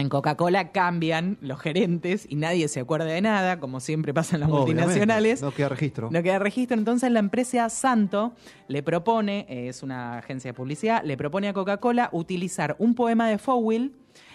en 0.00 0.08
Coca-Cola 0.08 0.72
cambian 0.72 1.38
los 1.40 1.60
gerentes 1.60 2.26
y 2.28 2.36
nadie 2.36 2.68
se 2.68 2.80
acuerda 2.80 3.06
de 3.06 3.20
nada, 3.20 3.60
como 3.60 3.80
siempre 3.80 4.12
pasa 4.12 4.36
en 4.36 4.40
las 4.40 4.50
Obviamente, 4.50 4.74
multinacionales. 4.74 5.42
No 5.42 5.52
queda 5.52 5.68
registro. 5.68 6.10
No 6.10 6.22
queda 6.22 6.38
registro. 6.38 6.76
Entonces 6.76 7.10
la 7.12 7.20
empresa 7.20 7.68
Santo 7.68 8.32
le 8.68 8.82
propone, 8.82 9.46
eh, 9.48 9.68
es 9.68 9.82
una 9.82 10.18
agencia 10.18 10.50
de 10.50 10.54
publicidad, 10.54 11.04
le 11.04 11.16
propone 11.16 11.48
a 11.48 11.52
Coca-Cola 11.52 12.08
utilizar 12.12 12.76
un 12.78 12.94
poema 12.94 13.28
de 13.28 13.38
Fowell 13.38 13.94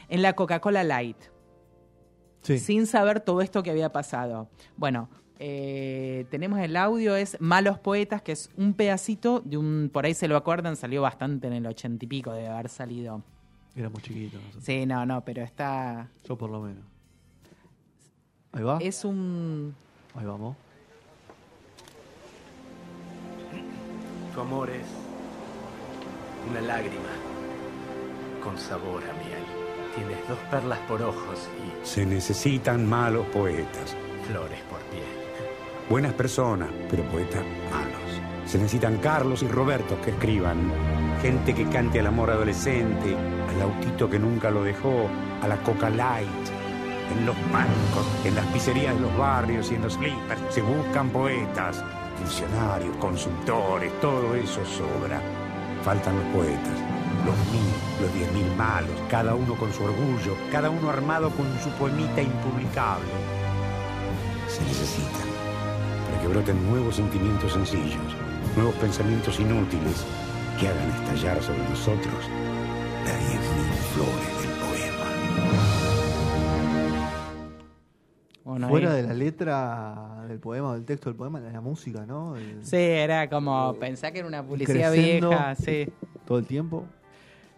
en 0.10 0.22
la 0.22 0.34
Coca-Cola 0.34 0.84
Light. 0.84 1.18
Sí. 2.42 2.60
sin 2.60 2.86
saber 2.86 3.22
todo 3.22 3.42
esto 3.42 3.64
que 3.64 3.72
había 3.72 3.92
pasado. 3.92 4.50
Bueno, 4.78 5.10
eh, 5.40 6.28
tenemos 6.30 6.60
el 6.60 6.78
audio, 6.78 7.16
es 7.16 7.38
Malos 7.40 7.80
Poetas, 7.80 8.22
que 8.22 8.34
es 8.34 8.52
un 8.56 8.76
pedacito 8.76 9.42
de 9.44 9.58
un, 9.58 9.90
por 9.92 10.06
ahí 10.06 10.14
se 10.14 10.28
lo 10.28 10.38
acuerdan, 10.38 10.76
salió 10.76 11.02
bastante 11.02 11.48
en 11.48 11.54
el 11.54 11.66
ochenta 11.66 12.06
y 12.06 12.08
pico 12.08 12.32
de 12.34 12.48
haber 12.48 12.70
salido. 12.70 13.24
Éramos 13.76 14.02
chiquitos 14.02 14.40
nosotros. 14.42 14.64
Sí, 14.64 14.86
no, 14.86 15.06
no, 15.06 15.24
pero 15.24 15.44
está... 15.44 16.08
Yo 16.24 16.38
por 16.38 16.50
lo 16.50 16.62
menos. 16.62 16.84
Ahí 18.54 18.64
va. 18.64 18.78
Es 18.80 19.04
un... 19.04 19.76
Ahí 20.16 20.26
vamos. 20.26 20.56
Tu 24.34 24.42
amor 24.42 24.70
es 24.70 24.86
una 26.50 26.62
lágrima 26.62 27.10
con 28.44 28.58
sabor 28.58 29.04
a 29.04 29.14
miel. 29.14 29.44
Tienes 29.96 30.28
dos 30.28 30.38
perlas 30.52 30.80
por 30.88 31.02
ojos 31.02 31.48
y 31.84 31.86
Se 31.88 32.06
necesitan 32.06 32.86
malos 32.88 33.26
poetas. 33.28 33.96
flores 34.28 34.60
por 34.70 34.80
piel. 34.92 35.04
Buenas 35.90 36.14
personas, 36.14 36.70
pero 36.90 37.04
poetas 37.04 37.44
malos. 37.72 38.22
Se 38.46 38.58
necesitan 38.58 38.98
Carlos 38.98 39.42
y 39.44 39.48
Roberto 39.48 40.00
que 40.02 40.12
escriban. 40.12 40.72
Gente 41.22 41.56
que 41.56 41.68
cante 41.70 42.00
al 42.00 42.08
amor 42.08 42.30
adolescente, 42.30 43.16
al 43.56 43.62
autito 43.62 44.10
que 44.10 44.20
nunca 44.20 44.52
lo 44.52 44.64
dejó, 44.64 45.08
a 45.42 45.48
la 45.48 45.58
Coca 45.58 45.90
Light. 45.90 46.28
En 47.16 47.26
los 47.26 47.36
bancos, 47.52 48.06
en 48.26 48.36
las 48.36 48.46
pizzerías 48.48 48.96
de 48.96 49.02
los 49.02 49.16
barrios 49.18 49.72
y 49.72 49.76
en 49.76 49.84
los 49.84 49.94
slippers 49.94 50.42
se 50.50 50.62
buscan 50.62 51.10
poetas, 51.10 51.84
funcionarios, 52.18 52.96
consultores, 52.98 53.92
todo 54.02 54.36
eso 54.36 54.66
sobra. 54.66 55.22
Faltan 55.84 56.16
los 56.16 56.26
poetas, 56.34 56.78
los 57.24 57.38
mil, 57.54 58.02
los 58.02 58.14
diez 58.16 58.32
mil 58.34 58.56
malos, 58.56 58.96
cada 59.08 59.36
uno 59.36 59.54
con 59.54 59.72
su 59.72 59.84
orgullo, 59.84 60.36
cada 60.52 60.72
uno 60.72 60.90
armado 60.90 61.30
con 61.30 61.46
su 61.64 61.70
poemita 61.78 62.24
impublicable. 62.24 63.06
Se 64.48 64.64
necesitan 64.64 65.30
para 66.08 66.22
que 66.22 66.28
broten 66.28 66.70
nuevos 66.72 66.96
sentimientos 66.96 67.54
sencillos, 67.54 68.16
nuevos 68.56 68.74
pensamientos 68.76 69.40
inútiles 69.40 70.04
que 70.60 70.70
hagan 70.70 70.90
estallar 70.90 71.44
sobre 71.44 71.70
nosotros 71.70 72.26
flores 73.14 74.42
del 74.42 74.52
poema. 74.60 75.06
bueno, 78.44 78.70
Fuera 78.70 78.92
ahí- 78.94 79.02
de 79.02 79.08
la 79.08 79.14
letra 79.14 80.26
del 80.28 80.40
poema, 80.40 80.74
del 80.76 80.86
texto 80.86 81.10
del 81.10 81.18
poema, 81.18 81.40
la 81.40 81.62
música, 81.62 82.06
¿no? 82.06 82.36
El- 82.36 82.66
Sí, 82.66 82.76
era 82.78 83.30
como, 83.30 83.76
pensá 83.80 84.12
que 84.12 84.20
era 84.20 84.28
una 84.28 84.44
publicidad 84.44 84.92
vieja, 84.94 85.56
sí. 85.56 85.88
Todo 86.26 86.40
el 86.40 86.46
tiempo. 86.46 86.86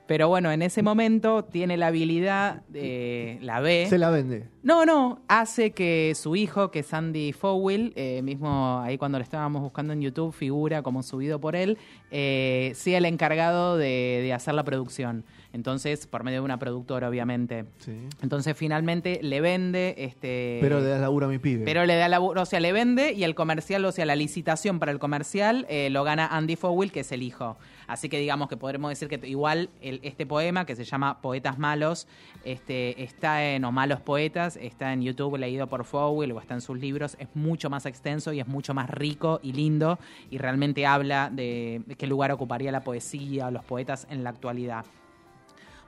Pero 0.07 0.29
bueno, 0.29 0.49
en 0.53 0.61
ese 0.61 0.81
momento 0.83 1.43
tiene 1.43 1.75
la 1.75 1.87
habilidad, 1.87 2.61
de 2.69 3.39
la 3.41 3.59
ve. 3.59 3.87
Se 3.89 3.97
la 3.97 4.09
vende. 4.09 4.47
No, 4.63 4.85
no, 4.85 5.19
hace 5.27 5.71
que 5.71 6.13
su 6.15 6.37
hijo, 6.37 6.71
que 6.71 6.79
es 6.79 6.93
Andy 6.93 7.33
Fowell, 7.33 7.91
eh, 7.97 8.21
mismo 8.21 8.79
ahí 8.79 8.97
cuando 8.97 9.17
lo 9.17 9.23
estábamos 9.25 9.61
buscando 9.61 9.91
en 9.91 9.99
YouTube, 10.01 10.31
figura 10.33 10.81
como 10.81 11.03
subido 11.03 11.41
por 11.41 11.57
él, 11.57 11.77
eh, 12.09 12.71
sea 12.73 12.99
el 12.99 13.05
encargado 13.05 13.75
de, 13.75 14.21
de 14.23 14.31
hacer 14.33 14.53
la 14.53 14.63
producción. 14.63 15.25
Entonces, 15.53 16.07
por 16.07 16.23
medio 16.23 16.39
de 16.39 16.45
una 16.45 16.59
productora, 16.59 17.09
obviamente. 17.09 17.65
Sí. 17.79 17.93
Entonces, 18.21 18.55
finalmente 18.57 19.19
le 19.23 19.41
vende 19.41 19.95
este. 19.97 20.59
Pero 20.61 20.79
le 20.79 20.87
das 20.87 21.01
laburo 21.01 21.25
a 21.27 21.29
mi 21.29 21.39
pibe. 21.39 21.63
Pero 21.65 21.85
le 21.85 21.95
da 21.95 22.07
laburo, 22.09 22.41
o 22.41 22.45
sea, 22.45 22.59
le 22.59 22.71
vende 22.73 23.13
y 23.13 23.23
el 23.23 23.33
comercial, 23.35 23.83
o 23.85 23.91
sea, 23.91 24.05
la 24.05 24.15
licitación 24.15 24.79
para 24.79 24.91
el 24.91 24.99
comercial 24.99 25.65
eh, 25.69 25.89
lo 25.89 26.03
gana 26.03 26.27
Andy 26.27 26.55
Fowell, 26.55 26.91
que 26.91 26.99
es 27.01 27.11
el 27.11 27.23
hijo. 27.23 27.57
Así 27.87 28.09
que 28.09 28.19
digamos 28.19 28.49
que 28.49 28.57
podremos 28.57 28.89
decir 28.89 29.07
que 29.07 29.25
igual 29.27 29.69
el- 29.81 30.01
este 30.03 30.25
poema, 30.25 30.65
que 30.65 30.75
se 30.75 30.83
llama 30.83 31.21
Poetas 31.21 31.57
Malos, 31.57 32.07
este, 32.43 33.01
está 33.01 33.45
en, 33.49 33.63
o 33.63 33.71
Malos 33.71 34.01
Poetas, 34.01 34.57
está 34.57 34.91
en 34.91 35.01
YouTube 35.01 35.37
leído 35.37 35.67
por 35.67 35.85
Fowell 35.85 36.33
o 36.33 36.39
está 36.41 36.53
en 36.53 36.61
sus 36.61 36.77
libros, 36.77 37.15
es 37.19 37.29
mucho 37.33 37.69
más 37.69 37.85
extenso 37.85 38.33
y 38.33 38.41
es 38.41 38.47
mucho 38.47 38.73
más 38.73 38.89
rico 38.89 39.39
y 39.41 39.53
lindo 39.53 39.99
y 40.29 40.37
realmente 40.37 40.85
habla 40.85 41.29
de 41.31 41.81
qué 41.97 42.07
lugar 42.07 42.31
ocuparía 42.31 42.71
la 42.73 42.81
poesía 42.83 43.47
o 43.47 43.51
los 43.51 43.63
poetas 43.63 44.05
en 44.09 44.23
la 44.25 44.31
actualidad. 44.31 44.85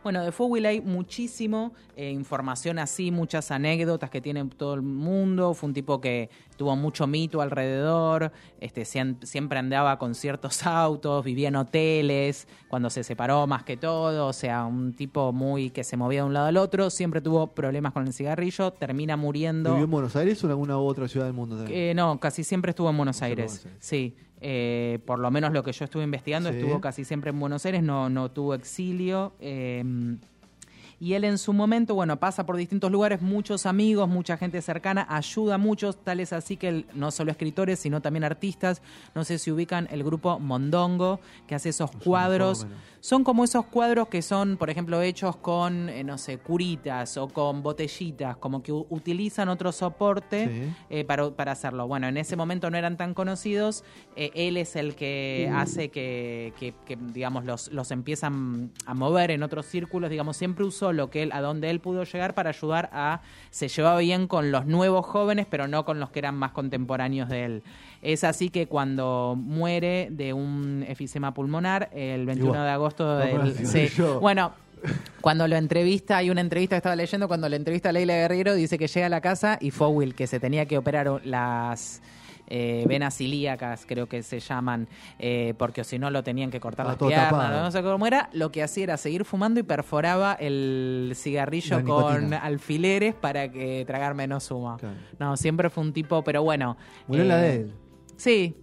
Bueno, 0.03 0.23
de 0.23 0.31
Fowell 0.31 0.65
hay 0.65 0.79
muchísimo 0.81 1.73
eh, 1.97 2.11
información 2.11 2.79
así, 2.79 3.11
muchas 3.11 3.51
anécdotas 3.51 4.09
que 4.09 4.21
tiene 4.21 4.45
todo 4.45 4.73
el 4.73 4.81
mundo. 4.81 5.53
Fue 5.53 5.67
un 5.67 5.73
tipo 5.73 5.99
que 5.99 6.29
tuvo 6.55 6.75
mucho 6.77 7.05
mito 7.07 7.41
alrededor, 7.41 8.31
este, 8.61 8.83
siem- 8.83 9.21
siempre 9.23 9.59
andaba 9.59 9.97
con 9.99 10.15
ciertos 10.15 10.63
autos, 10.65 11.23
vivía 11.25 11.49
en 11.49 11.57
hoteles, 11.57 12.47
cuando 12.69 12.89
se 12.89 13.03
separó 13.03 13.45
más 13.47 13.63
que 13.63 13.75
todo, 13.77 14.27
o 14.27 14.33
sea, 14.33 14.65
un 14.65 14.93
tipo 14.93 15.31
muy 15.33 15.69
que 15.69 15.83
se 15.83 15.97
movía 15.97 16.21
de 16.21 16.27
un 16.27 16.33
lado 16.33 16.47
al 16.47 16.57
otro, 16.57 16.89
siempre 16.89 17.19
tuvo 17.21 17.47
problemas 17.47 17.91
con 17.93 18.07
el 18.07 18.13
cigarrillo, 18.13 18.71
termina 18.71 19.17
muriendo. 19.17 19.71
¿Vivió 19.71 19.85
en 19.85 19.91
Buenos 19.91 20.15
Aires 20.15 20.41
o 20.43 20.47
en 20.47 20.51
alguna 20.51 20.77
otra 20.77 21.07
ciudad 21.07 21.25
del 21.25 21.35
mundo 21.35 21.57
también? 21.57 21.77
Eh, 21.77 21.93
no, 21.93 22.19
casi 22.19 22.43
siempre 22.43 22.69
estuvo 22.71 22.89
en 22.89 22.97
Buenos 22.97 23.21
Aires. 23.21 23.45
en 23.45 23.57
Buenos 23.57 23.65
Aires. 23.65 23.85
Sí, 23.85 24.15
eh, 24.41 24.99
por 25.05 25.19
lo 25.19 25.29
menos 25.31 25.51
lo 25.53 25.63
que 25.63 25.71
yo 25.71 25.85
estuve 25.85 26.03
investigando, 26.03 26.49
Sí. 26.51 26.57
estuvo 26.57 26.79
casi 26.81 27.03
siempre 27.05 27.29
en 27.31 27.39
Buenos 27.39 27.65
Aires, 27.65 27.83
no, 27.83 28.09
no 28.09 28.29
tuvo 28.31 28.53
exilio. 28.53 29.33
eh, 29.39 29.83
y 30.99 31.13
él 31.13 31.23
en 31.23 31.37
su 31.37 31.53
momento, 31.53 31.95
bueno, 31.95 32.19
pasa 32.19 32.45
por 32.45 32.57
distintos 32.57 32.91
lugares, 32.91 33.21
muchos 33.21 33.65
amigos, 33.65 34.07
mucha 34.09 34.37
gente 34.37 34.61
cercana, 34.61 35.05
ayuda 35.09 35.55
a 35.55 35.57
muchos, 35.57 36.03
tal 36.03 36.19
es 36.19 36.33
así 36.33 36.57
que 36.57 36.67
él, 36.67 36.85
no 36.93 37.11
solo 37.11 37.31
escritores, 37.31 37.79
sino 37.79 38.01
también 38.01 38.23
artistas, 38.23 38.81
no 39.15 39.23
sé 39.23 39.37
si 39.39 39.51
ubican 39.51 39.87
el 39.91 40.03
grupo 40.03 40.39
Mondongo, 40.39 41.19
que 41.47 41.55
hace 41.55 41.69
esos 41.69 41.91
cuadros. 41.91 42.67
Son 43.01 43.23
como 43.23 43.45
esos 43.45 43.65
cuadros 43.67 44.09
que 44.09 44.21
son, 44.21 44.57
por 44.57 44.69
ejemplo, 44.69 45.01
hechos 45.01 45.37
con, 45.37 45.87
eh, 45.87 46.03
no 46.03 46.17
sé, 46.17 46.37
curitas 46.37 47.15
o 47.15 47.29
con 47.29 47.63
botellitas, 47.63 48.35
como 48.35 48.61
que 48.61 48.73
utilizan 48.73 49.47
otro 49.47 49.71
soporte 49.71 50.47
Sí. 50.47 50.73
eh, 50.89 51.05
para, 51.05 51.29
para 51.31 51.53
hacerlo. 51.53 51.87
Bueno, 51.87 52.07
en 52.07 52.17
ese 52.17 52.35
momento 52.35 52.69
no 52.69 52.77
eran 52.77 52.97
tan 52.97 53.13
conocidos. 53.13 53.83
eh, 54.17 54.31
él 54.35 54.57
es 54.57 54.75
el 54.75 54.95
que 54.95 55.49
hace 55.53 55.89
que, 55.89 56.53
que- 56.59 56.73
que, 56.85 56.97
digamos, 56.97 57.45
los, 57.45 57.71
los 57.71 57.89
empiezan 57.91 58.71
a 58.85 58.93
mover 58.93 59.31
en 59.31 59.43
otros 59.43 59.65
círculos. 59.65 60.09
Digamos, 60.09 60.35
siempre 60.35 60.65
usó 60.65 60.88
lo 60.93 61.09
que 61.09 61.23
él, 61.23 61.31
a 61.31 61.41
donde 61.41 61.69
él 61.69 61.79
pudo 61.79 62.03
llegar 62.03 62.33
para 62.33 62.49
ayudar 62.49 62.89
a. 62.93 63.21
Se 63.51 63.67
llevaba 63.67 63.99
bien 63.99 64.27
con 64.27 64.51
los 64.51 64.65
nuevos 64.65 65.05
jóvenes, 65.05 65.47
pero 65.49 65.67
no 65.67 65.85
con 65.85 65.99
los 65.99 66.09
que 66.09 66.19
eran 66.19 66.35
más 66.35 66.51
contemporáneos 66.51 67.29
de 67.29 67.45
él. 67.45 67.63
Es 68.01 68.23
así 68.23 68.49
que 68.49 68.67
cuando 68.67 69.35
muere 69.37 70.07
de 70.11 70.33
un 70.33 70.85
efisema 70.87 71.33
pulmonar, 71.33 71.89
el 71.93 72.25
21 72.25 72.53
Igual. 72.53 72.63
de 72.63 72.71
agosto 72.71 73.17
del. 73.17 73.65
sí. 73.65 73.89
Bueno, 74.21 74.53
cuando 75.21 75.47
lo 75.47 75.55
entrevista, 75.55 76.17
hay 76.17 76.29
una 76.29 76.41
entrevista 76.41 76.75
que 76.75 76.77
estaba 76.77 76.95
leyendo, 76.95 77.27
cuando 77.27 77.49
le 77.49 77.55
entrevista 77.55 77.89
a 77.89 77.91
Leila 77.91 78.13
Guerrero, 78.13 78.53
dice 78.55 78.77
que 78.77 78.87
llega 78.87 79.07
a 79.07 79.09
la 79.09 79.21
casa 79.21 79.57
y 79.59 79.71
Fowell, 79.71 80.15
que 80.15 80.27
se 80.27 80.39
tenía 80.39 80.65
que 80.65 80.77
operar 80.77 81.21
las 81.25 82.01
eh, 82.49 82.83
venas 82.87 83.21
ilíacas, 83.21 83.85
creo 83.85 84.07
que 84.07 84.23
se 84.23 84.39
llaman, 84.39 84.87
eh, 85.19 85.53
porque 85.57 85.83
si 85.83 85.99
no 85.99 86.09
lo 86.09 86.23
tenían 86.23 86.51
que 86.51 86.59
cortar 86.59 86.85
Ah, 86.85 86.89
las 86.89 86.97
piernas, 86.97 87.29
tapado. 87.29 87.61
no 87.63 87.71
sé 87.71 87.81
cómo 87.83 88.07
era, 88.07 88.29
lo 88.33 88.51
que 88.51 88.63
hacía 88.63 88.83
era 88.85 88.97
seguir 88.97 89.23
fumando 89.25 89.59
y 89.59 89.63
perforaba 89.63 90.33
el 90.33 91.13
cigarrillo 91.15 91.83
con 91.83 92.33
alfileres 92.33 93.13
para 93.15 93.51
que 93.51 93.83
tragar 93.85 94.15
menos 94.15 94.49
humo. 94.51 94.77
Claro. 94.77 94.95
No, 95.19 95.37
siempre 95.37 95.69
fue 95.69 95.83
un 95.83 95.93
tipo, 95.93 96.23
pero 96.23 96.43
bueno. 96.43 96.77
Murió 97.07 97.23
en 97.23 97.27
la 97.29 97.39
eh, 97.39 97.41
de 97.47 97.55
él. 97.55 97.73
Sí, 98.17 98.55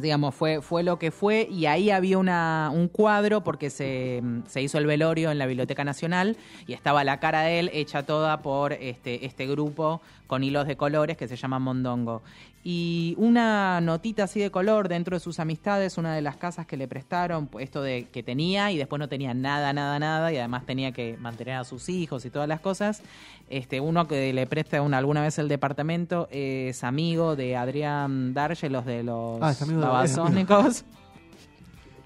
digamos, 0.00 0.34
fue, 0.34 0.62
fue 0.62 0.82
lo 0.84 0.98
que 0.98 1.10
fue 1.10 1.48
y 1.50 1.66
ahí 1.66 1.90
había 1.90 2.16
una, 2.18 2.70
un 2.72 2.86
cuadro 2.88 3.42
porque 3.42 3.70
se, 3.70 4.22
se 4.46 4.62
hizo 4.62 4.78
el 4.78 4.86
velorio 4.86 5.30
en 5.32 5.38
la 5.38 5.46
Biblioteca 5.46 5.82
Nacional 5.84 6.36
y 6.66 6.74
estaba 6.74 7.02
la 7.02 7.18
cara 7.18 7.42
de 7.42 7.58
él 7.58 7.70
hecha 7.72 8.04
toda 8.04 8.40
por 8.40 8.72
este, 8.72 9.26
este 9.26 9.46
grupo 9.48 10.00
con 10.28 10.44
hilos 10.44 10.68
de 10.68 10.76
colores 10.76 11.16
que 11.16 11.26
se 11.26 11.34
llama 11.34 11.58
Mondongo. 11.58 12.22
Y 12.62 13.14
una 13.16 13.80
notita 13.80 14.24
así 14.24 14.38
de 14.38 14.50
color 14.50 14.88
dentro 14.88 15.16
de 15.16 15.20
sus 15.20 15.40
amistades, 15.40 15.96
una 15.96 16.14
de 16.14 16.20
las 16.20 16.36
casas 16.36 16.66
que 16.66 16.76
le 16.76 16.86
prestaron, 16.88 17.46
pues, 17.46 17.64
esto 17.64 17.80
de 17.80 18.08
que 18.12 18.22
tenía 18.22 18.70
y 18.70 18.76
después 18.76 18.98
no 19.00 19.08
tenía 19.08 19.32
nada, 19.32 19.72
nada, 19.72 19.98
nada, 19.98 20.30
y 20.30 20.36
además 20.36 20.66
tenía 20.66 20.92
que 20.92 21.16
mantener 21.18 21.54
a 21.54 21.64
sus 21.64 21.88
hijos 21.88 22.26
y 22.26 22.30
todas 22.30 22.46
las 22.48 22.60
cosas. 22.60 23.02
Este, 23.48 23.80
uno 23.80 24.06
que 24.06 24.32
le 24.34 24.46
presta 24.46 24.82
una, 24.82 24.98
alguna 24.98 25.22
vez 25.22 25.38
el 25.38 25.48
departamento 25.48 26.28
es 26.30 26.84
amigo 26.84 27.34
de 27.34 27.56
Adrián 27.56 28.34
Darge, 28.34 28.68
los 28.68 28.84
de 28.84 29.04
los 29.04 29.40
Ah, 29.40 29.54
babasónicos. 29.66 30.84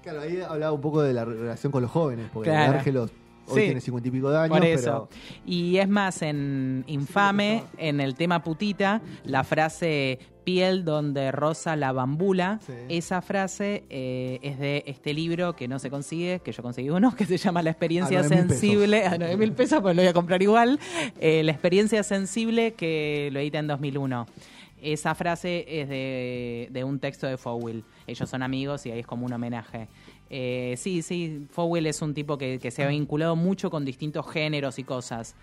Claro, 0.03 0.21
ahí 0.21 0.39
hablaba 0.39 0.71
un 0.71 0.81
poco 0.81 1.01
de 1.01 1.13
la 1.13 1.25
relación 1.25 1.71
con 1.71 1.81
los 1.81 1.91
jóvenes, 1.91 2.29
porque 2.33 2.49
Claro. 2.49 2.73
Árgelos 2.77 3.11
hoy 3.47 3.59
Sí. 3.61 3.65
tiene 3.65 3.81
cincuenta 3.81 4.07
y 4.09 4.11
pico 4.11 4.29
de 4.29 4.37
años, 4.39 4.57
Por 4.57 4.65
eso. 4.65 5.07
pero 5.09 5.21
Y 5.45 5.77
es 5.77 5.87
más, 5.89 6.21
en 6.21 6.83
Infame, 6.87 7.63
en 7.77 7.99
el 8.01 8.15
tema 8.15 8.43
putita, 8.43 9.01
la 9.23 9.43
frase 9.43 10.19
piel 10.43 10.85
donde 10.85 11.31
rosa 11.31 11.75
la 11.75 11.91
bambula, 11.91 12.59
Sí. 12.65 12.73
esa 12.89 13.21
frase 13.23 13.83
eh, 13.89 14.39
es 14.43 14.59
de 14.59 14.83
este 14.85 15.11
libro 15.13 15.55
que 15.55 15.67
no 15.67 15.79
se 15.79 15.89
consigue, 15.89 16.39
que 16.41 16.51
yo 16.51 16.61
conseguí 16.61 16.89
uno, 16.91 17.15
que 17.15 17.25
se 17.25 17.37
llama 17.37 17.63
La 17.63 17.71
experiencia 17.71 18.19
A 18.19 18.23
9.000 18.23 18.29
pesos. 18.29 18.59
sensible, 18.59 19.05
a 19.05 19.17
9 19.17 19.37
mil 19.37 19.51
pesos, 19.53 19.81
pues 19.81 19.95
lo 19.95 20.01
voy 20.03 20.09
a 20.09 20.13
comprar 20.13 20.41
igual, 20.43 20.79
eh, 21.19 21.41
La 21.43 21.51
experiencia 21.51 22.03
sensible 22.03 22.73
que 22.75 23.29
lo 23.31 23.39
edita 23.39 23.57
en 23.57 23.67
2001. 23.67 24.27
Esa 24.81 25.15
frase 25.15 25.65
es 25.81 25.89
de, 25.89 26.67
de 26.69 26.83
un 26.83 26.99
texto 26.99 27.25
de 27.25 27.37
Fowell. 27.37 27.83
Ellos 28.05 28.29
son 28.29 28.43
amigos 28.43 28.85
y 28.85 28.91
ahí 28.91 28.99
es 28.99 29.07
como 29.07 29.25
un 29.25 29.33
homenaje. 29.33 29.87
Eh, 30.29 30.75
sí, 30.77 31.01
sí, 31.01 31.47
Fowell 31.51 31.85
es 31.87 32.01
un 32.01 32.13
tipo 32.13 32.37
que, 32.37 32.59
que 32.59 32.71
se 32.71 32.83
ha 32.83 32.87
vinculado 32.87 33.35
mucho 33.35 33.69
con 33.69 33.85
distintos 33.85 34.29
géneros 34.29 34.79
y 34.79 34.83
cosas. 34.83 35.35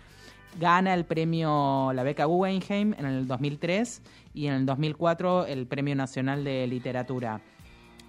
gana 0.59 0.93
el 0.93 1.05
premio, 1.05 1.91
la 1.93 2.03
beca 2.03 2.25
Guggenheim 2.25 2.93
en 2.97 3.05
el 3.05 3.27
2003 3.27 4.01
y 4.33 4.47
en 4.47 4.53
el 4.53 4.65
2004 4.65 5.45
el 5.47 5.65
Premio 5.67 5.95
Nacional 5.95 6.43
de 6.43 6.67
Literatura. 6.67 7.41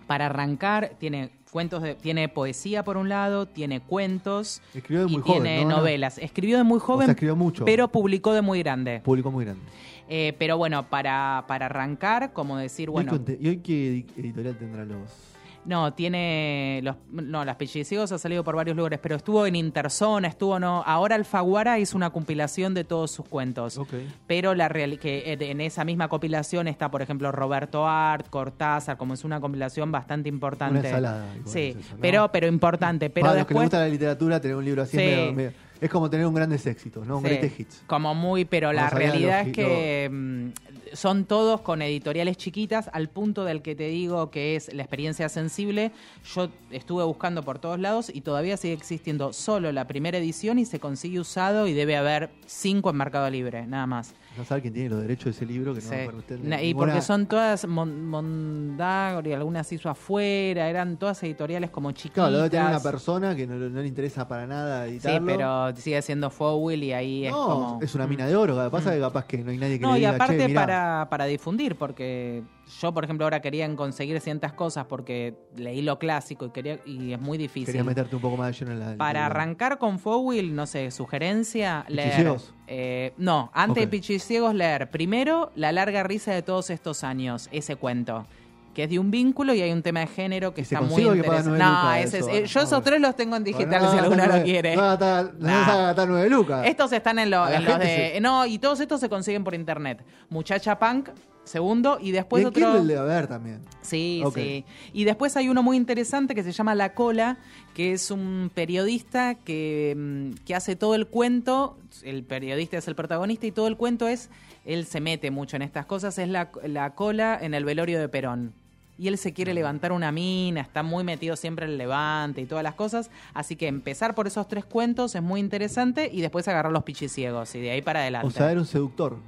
Para 0.07 0.27
arrancar, 0.27 0.93
tiene 0.99 1.31
cuentos 1.51 1.83
de, 1.83 1.95
tiene 1.95 2.29
poesía 2.29 2.83
por 2.85 2.97
un 2.97 3.09
lado, 3.09 3.47
tiene 3.47 3.81
cuentos 3.81 4.61
Escribió 4.75 5.07
de 5.07 5.13
y 5.13 5.15
muy 5.15 5.23
joven, 5.23 5.43
tiene 5.43 5.63
¿no? 5.63 5.71
No. 5.71 5.77
novelas. 5.79 6.19
Escribió 6.19 6.59
de 6.59 6.65
muy 6.65 6.81
joven, 6.81 7.07
sea, 7.07 7.13
escribió 7.13 7.37
mucho. 7.37 7.65
pero 7.65 7.89
publicó 7.89 8.35
de 8.35 8.43
muy 8.43 8.59
grande. 8.59 9.01
Público 9.01 9.31
muy 9.31 9.45
grande. 9.45 9.63
Eh, 10.09 10.35
pero 10.39 10.59
bueno, 10.59 10.91
para, 10.91 11.45
para 11.49 11.67
arrancar, 11.67 12.35
como 12.35 12.59
decir, 12.59 12.91
bueno, 12.91 13.19
¿Y, 13.27 13.47
¿Y 13.47 13.49
hoy 13.49 13.57
qué 13.59 14.05
editorial 14.17 14.59
tendrá 14.59 14.85
los...? 14.85 15.34
No, 15.65 15.93
tiene 15.95 16.81
los, 16.83 16.97
no, 17.11 17.45
las 17.45 17.57
Pellizigos 17.57 18.13
ha 18.13 18.19
salido 18.19 18.45
por 18.45 18.57
varios 18.57 18.77
lugares, 18.77 18.99
pero 19.03 19.17
estuvo 19.17 19.47
en 19.47 19.57
Interzona, 19.57 20.29
estuvo 20.29 20.59
no, 20.59 20.83
ahora 20.87 21.15
Alfaguara 21.17 21.79
hizo 21.79 21.97
una 21.97 22.11
compilación 22.11 22.75
de 22.75 22.85
todos 22.85 23.11
sus 23.11 23.27
cuentos. 23.29 23.79
Ok. 23.79 23.93
Pero 24.27 24.55
la 24.55 24.69
real, 24.69 24.99
que 24.99 25.33
en 25.41 25.61
esa 25.61 25.85
misma 25.85 26.09
compilación 26.09 26.69
está, 26.69 26.91
por 26.91 27.03
ejemplo, 27.03 27.33
Roberto 27.33 27.87
Art, 27.87 28.29
Cortázar, 28.29 28.97
como 28.97 29.15
es 29.15 29.25
una 29.25 29.41
compilación 29.41 29.91
bastante 29.93 30.29
importante. 30.29 30.79
Una 30.81 30.89
ensalada, 30.89 31.27
Sí, 31.47 31.61
es 31.61 31.77
eso, 31.77 31.95
¿no? 31.95 32.01
pero, 32.01 32.31
pero 32.33 32.47
importante. 32.47 33.11
Pero 33.11 33.25
Para 33.27 33.39
los 33.41 33.47
que 33.47 33.55
les 33.55 33.61
después, 33.63 33.65
gusta 33.67 33.79
la 33.81 33.89
literatura, 33.89 34.41
tener 34.41 34.57
un 34.57 34.65
libro 34.65 34.83
así 34.83 34.93
Sí. 34.93 34.97
medio- 35.05 35.33
medio- 35.33 35.53
es 35.85 35.91
como 35.91 36.09
tener 36.09 36.27
un 36.27 36.33
grandes 36.33 36.67
éxitos, 36.67 37.07
¿no? 37.07 37.19
Un 37.19 37.25
Sí, 37.25 37.29
greatest 37.29 37.61
hits. 37.61 37.83
Como 37.87 38.15
muy, 38.15 38.47
pero 38.47 38.73
la 38.73 38.89
realidad 38.89 39.47
es 39.47 39.53
que 39.53 40.09
mm, 40.11 40.49
son 40.95 41.27
todos 41.27 41.61
con 41.61 41.83
editoriales 41.83 42.39
chiquitas, 42.39 42.89
al 42.95 43.11
punto 43.11 43.45
del 43.45 43.61
que 43.61 43.75
te 43.75 43.89
digo 43.89 44.31
que 44.31 44.57
es 44.57 44.73
la 44.73 44.83
experiencia 44.83 45.29
sensible. 45.29 45.93
Yo 46.35 46.49
estuve 46.71 47.05
buscando 47.05 47.43
por 47.43 47.59
todos 47.59 47.79
lados 47.79 48.11
y 48.13 48.23
todavía 48.23 48.57
sigue 48.57 48.73
existiendo 48.73 49.35
solo 49.35 49.73
la 49.73 49.87
primera 49.87 50.17
edición 50.17 50.59
y 50.59 50.65
se 50.65 50.81
consigue 50.81 51.21
usado 51.21 51.67
y 51.67 51.75
debe 51.75 51.97
haber 51.97 52.31
cinco 52.47 52.89
en 52.89 52.97
Mercado 52.97 53.29
Libre, 53.29 53.67
nada 53.67 53.87
más. 53.87 54.15
No 54.37 54.45
sabe 54.45 54.63
quién 54.63 54.75
tiene 54.75 54.89
los 54.91 55.01
derechos 55.03 55.25
de 55.27 55.31
ese 55.31 55.47
libro, 55.47 55.75
que 55.75 55.81
no 55.81 55.89
Sí. 55.89 56.17
usted. 56.19 56.39
Na- 56.41 56.61
y 56.61 56.69
ninguna- 56.69 56.87
porque 56.93 57.03
son 57.03 57.27
todas 57.27 57.67
Mon- 57.67 58.05
Mondadori, 58.07 59.33
algunas 59.33 59.71
hizo 59.73 59.89
afuera, 59.89 60.69
eran 60.69 60.97
todas 60.97 61.23
editoriales 61.23 61.71
como 61.71 61.93
chiquitas. 61.93 62.15
Claro, 62.15 62.31
lo 62.33 62.37
debe 62.39 62.51
tener 62.51 62.67
una 62.67 62.81
persona 62.81 63.35
que 63.37 63.47
no, 63.47 63.55
no 63.57 63.81
le 63.81 63.87
interesa 63.87 64.27
para 64.27 64.47
nada 64.47 64.87
Sí, 64.87 64.93
editarlo. 64.93 65.27
pero 65.27 65.77
sigue 65.77 66.03
siendo 66.03 66.31
Fowell 66.31 66.83
y 66.83 66.93
ahí 66.93 67.27
es 67.27 67.33
no, 67.33 67.47
como... 67.47 67.79
es 67.83 67.95
una 67.95 68.07
mina 68.07 68.27
de 68.27 68.35
oro. 68.37 68.55
Lo 68.57 68.65
que 68.65 68.71
pasa 68.71 68.91
es 68.91 68.97
que 68.97 69.01
capaz 69.03 69.25
que 69.27 69.39
no 69.39 69.51
hay 69.51 69.59
nadie 69.59 69.79
que 69.79 69.83
No, 69.87 69.93
le 69.93 69.99
y 69.99 70.01
diga, 70.01 70.15
aparte 70.15 70.39
"Che, 70.39 70.49
mirá". 70.49 70.61
para, 70.61 71.07
para 71.11 71.25
difundir, 71.27 71.77
porque 71.77 72.43
yo, 72.81 72.93
por 72.95 73.05
ejemplo, 73.05 73.27
ahora 73.27 73.41
quería 73.41 73.75
conseguir 73.77 74.21
ciertas 74.21 74.53
cosas 74.55 74.87
porque 74.87 75.35
leí 75.57 75.83
lo 75.83 75.99
clásico 75.99 76.47
y 76.47 76.51
quería 76.51 76.79
y 76.87 77.13
es 77.13 77.21
muy 77.21 77.37
difícil. 77.39 77.67
Quería 77.67 77.85
meterte 77.85 78.17
un 78.17 78.23
poco 78.23 78.37
más 78.37 78.49
de 78.49 78.53
lleno 78.65 78.73
en 78.73 78.81
la... 78.81 78.97
Para 78.97 79.21
la- 79.21 79.27
arrancar 79.27 79.79
con 79.79 79.99
Fowell, 79.99 80.55
no 80.55 80.67
sé, 80.67 80.91
sugerencia, 80.91 81.85
leer. 81.89 82.37
Eh, 82.67 83.13
no, 83.19 83.51
antes 83.55 83.83
Ok. 83.85 83.85
de 83.85 83.89
Pichiciegos, 83.89 84.55
leer 84.55 84.91
primero 84.91 85.53
La 85.55 85.73
larga 85.73 86.03
risa 86.03 86.33
de 86.33 86.43
todos 86.43 86.71
estos 86.71 87.05
años, 87.05 87.49
ese 87.53 87.77
cuento. 87.77 88.27
Que 88.75 88.85
es 88.85 88.91
de 88.91 88.99
un 88.99 89.13
vínculo 89.13 89.55
y 89.55 89.63
hay 89.63 89.71
un 89.71 89.83
tema 89.83 90.01
de 90.01 90.09
género 90.09 90.53
que 90.53 90.63
¿Y 90.63 90.65
se 90.65 90.75
está 90.75 90.85
muy 90.85 91.03
interesante. 91.05 91.59
No, 91.59 91.93
ese 91.95 92.19
es- 92.19 92.27
eh, 92.27 92.45
yo 92.47 92.61
Ah, 92.61 92.63
esos 92.65 92.83
tres 92.83 93.01
los 93.01 93.15
tengo 93.15 93.37
en 93.37 93.45
digital 93.45 93.69
Bueno, 93.69 93.91
si 93.91 93.97
no, 93.99 94.03
alguno 94.03 94.27
no, 94.27 94.37
lo 94.39 94.43
quiere. 94.43 94.75
No, 94.75 94.97
no 94.97 95.33
Nah. 95.39 96.07
nueve 96.07 96.29
lucas. 96.29 96.67
Estos 96.67 96.91
están 96.93 97.21
en, 97.21 97.31
lo- 97.31 97.49
los 97.49 97.79
de. 97.79 98.13
se- 98.15 98.21
No, 98.21 98.45
y 98.47 98.59
todos 98.59 98.81
estos 98.81 99.01
se 99.01 99.09
consiguen 99.09 99.45
por 99.45 99.55
internet. 99.55 100.05
Muchacha 100.29 100.77
Punk, 100.77 101.11
segundo, 101.45 101.99
y 102.01 102.11
después 102.11 102.41
y 102.41 102.43
en 102.43 102.49
otro. 102.49 102.73
Kindle 102.73 102.95
debe 102.95 103.01
haber 103.01 103.27
también. 103.27 103.61
Sí, 103.83 104.23
sí. 104.35 104.65
Y 104.93 105.05
después 105.05 105.37
hay 105.37 105.49
uno 105.49 105.63
muy 105.63 105.77
interesante 105.77 106.35
que 106.35 106.43
se 106.43 106.53
llama 106.53 106.75
La 106.75 106.95
Cola, 106.95 107.37
que 107.75 107.93
es 107.93 108.11
un 108.11 108.51
periodista 108.55 109.35
que, 109.35 109.95
mm, 109.97 110.45
que 110.45 110.55
hace 110.55 110.77
todo 110.77 110.95
el 110.95 111.07
cuento. 111.07 111.77
El 112.03 112.25
periodista 112.25 112.79
es 112.79 112.89
el 112.89 112.95
protagonista 112.95 113.47
y 113.47 113.53
todo 113.53 113.69
el 113.69 113.77
cuento 113.77 114.09
es. 114.09 114.31
Él 114.65 114.87
se 114.87 115.01
mete 115.01 115.31
mucho 115.31 115.57
en 115.57 115.63
estas 115.63 115.87
cosas. 115.87 116.19
Es 116.19 116.29
la, 116.29 116.51
la 116.67 116.95
cola 116.95 117.39
en 117.41 117.55
el 117.55 117.65
velorio 117.65 118.01
de 118.01 118.09
Perón. 118.09 118.55
Y 118.97 119.09
él 119.09 119.19
se 119.19 119.33
quiere 119.33 119.55
levantar 119.55 119.91
una 119.91 120.13
mina, 120.13 120.61
está 120.61 120.85
muy 120.85 121.03
metido 121.03 121.35
siempre 121.35 121.67
en 121.67 121.73
el 121.73 121.79
levante 121.79 122.41
y 122.41 122.47
todas 122.47 122.63
las 122.63 122.75
cosas. 122.75 123.11
Así 123.35 123.57
que 123.57 123.67
empezar 123.67 124.15
por 124.15 124.29
esos 124.29 124.47
tres 124.47 124.65
cuentos 124.65 125.17
es 125.17 125.23
muy 125.23 125.41
interesante 125.41 126.09
y 126.13 126.21
después 126.21 126.47
agarrar 126.47 126.73
los 126.73 126.85
pichiciegos 126.85 127.55
y 127.57 127.61
de 127.61 127.73
ahí 127.73 127.83
para 127.83 128.01
adelante. 128.01 128.29
O 128.29 128.31
sea, 128.31 128.53
era 128.53 128.61
un 128.61 128.67
seductor. 128.67 129.19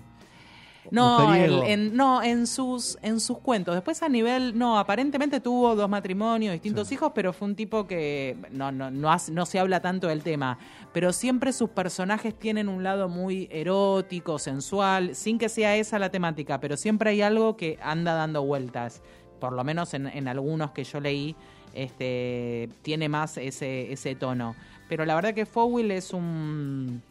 No, 0.91 1.35
el- 1.35 1.63
en, 1.65 1.97
no 1.97 2.23
en, 2.23 2.47
sus, 2.47 2.99
en 3.03 3.21
sus 3.21 3.39
cuentos. 3.39 3.75
Después 3.75 4.03
a 4.03 4.09
nivel, 4.09 4.57
no, 4.57 4.79
aparentemente 4.79 5.41
tuvo 5.41 5.75
dos 5.75 5.89
matrimonios, 5.89 6.53
distintos 6.53 6.89
Sí. 6.89 6.95
hijos, 6.95 7.13
pero 7.15 7.33
fue 7.33 7.49
un 7.49 7.55
tipo 7.57 7.87
que 7.87 8.37
no, 8.51 8.71
no, 8.73 8.91
no, 8.91 9.11
hace- 9.13 9.33
no 9.33 9.47
se 9.47 9.59
habla 9.59 9.81
tanto 9.81 10.07
del 10.09 10.23
tema. 10.23 10.59
Pero 10.93 11.13
siempre 11.13 11.53
sus 11.53 11.71
personajes 11.71 12.35
tienen 12.39 12.69
un 12.69 12.83
lado 12.83 13.09
muy 13.09 13.49
erótico, 13.51 14.39
sensual, 14.39 15.15
sin 15.15 15.39
que 15.39 15.49
sea 15.49 15.77
esa 15.77 15.99
la 15.99 16.11
temática, 16.11 16.61
pero 16.61 16.77
siempre 16.77 17.11
hay 17.11 17.23
algo 17.23 17.57
que 17.57 17.79
anda 17.83 18.15
dando 18.15 18.45
vueltas. 18.45 19.03
Por 19.41 19.53
lo 19.53 19.63
menos 19.65 19.93
en, 19.95 20.07
en 20.07 20.29
algunos 20.29 20.71
que 20.71 20.85
yo 20.85 21.01
leí, 21.01 21.37
este, 21.75 22.69
tiene 22.83 23.09
más 23.09 23.37
ese, 23.37 23.93
ese 23.93 24.15
tono. 24.15 24.57
Pero 24.89 25.05
la 25.05 25.15
verdad 25.15 25.35
que 25.35 25.47
Fowell 25.47 25.91
es 25.91 26.13
un, 26.13 27.03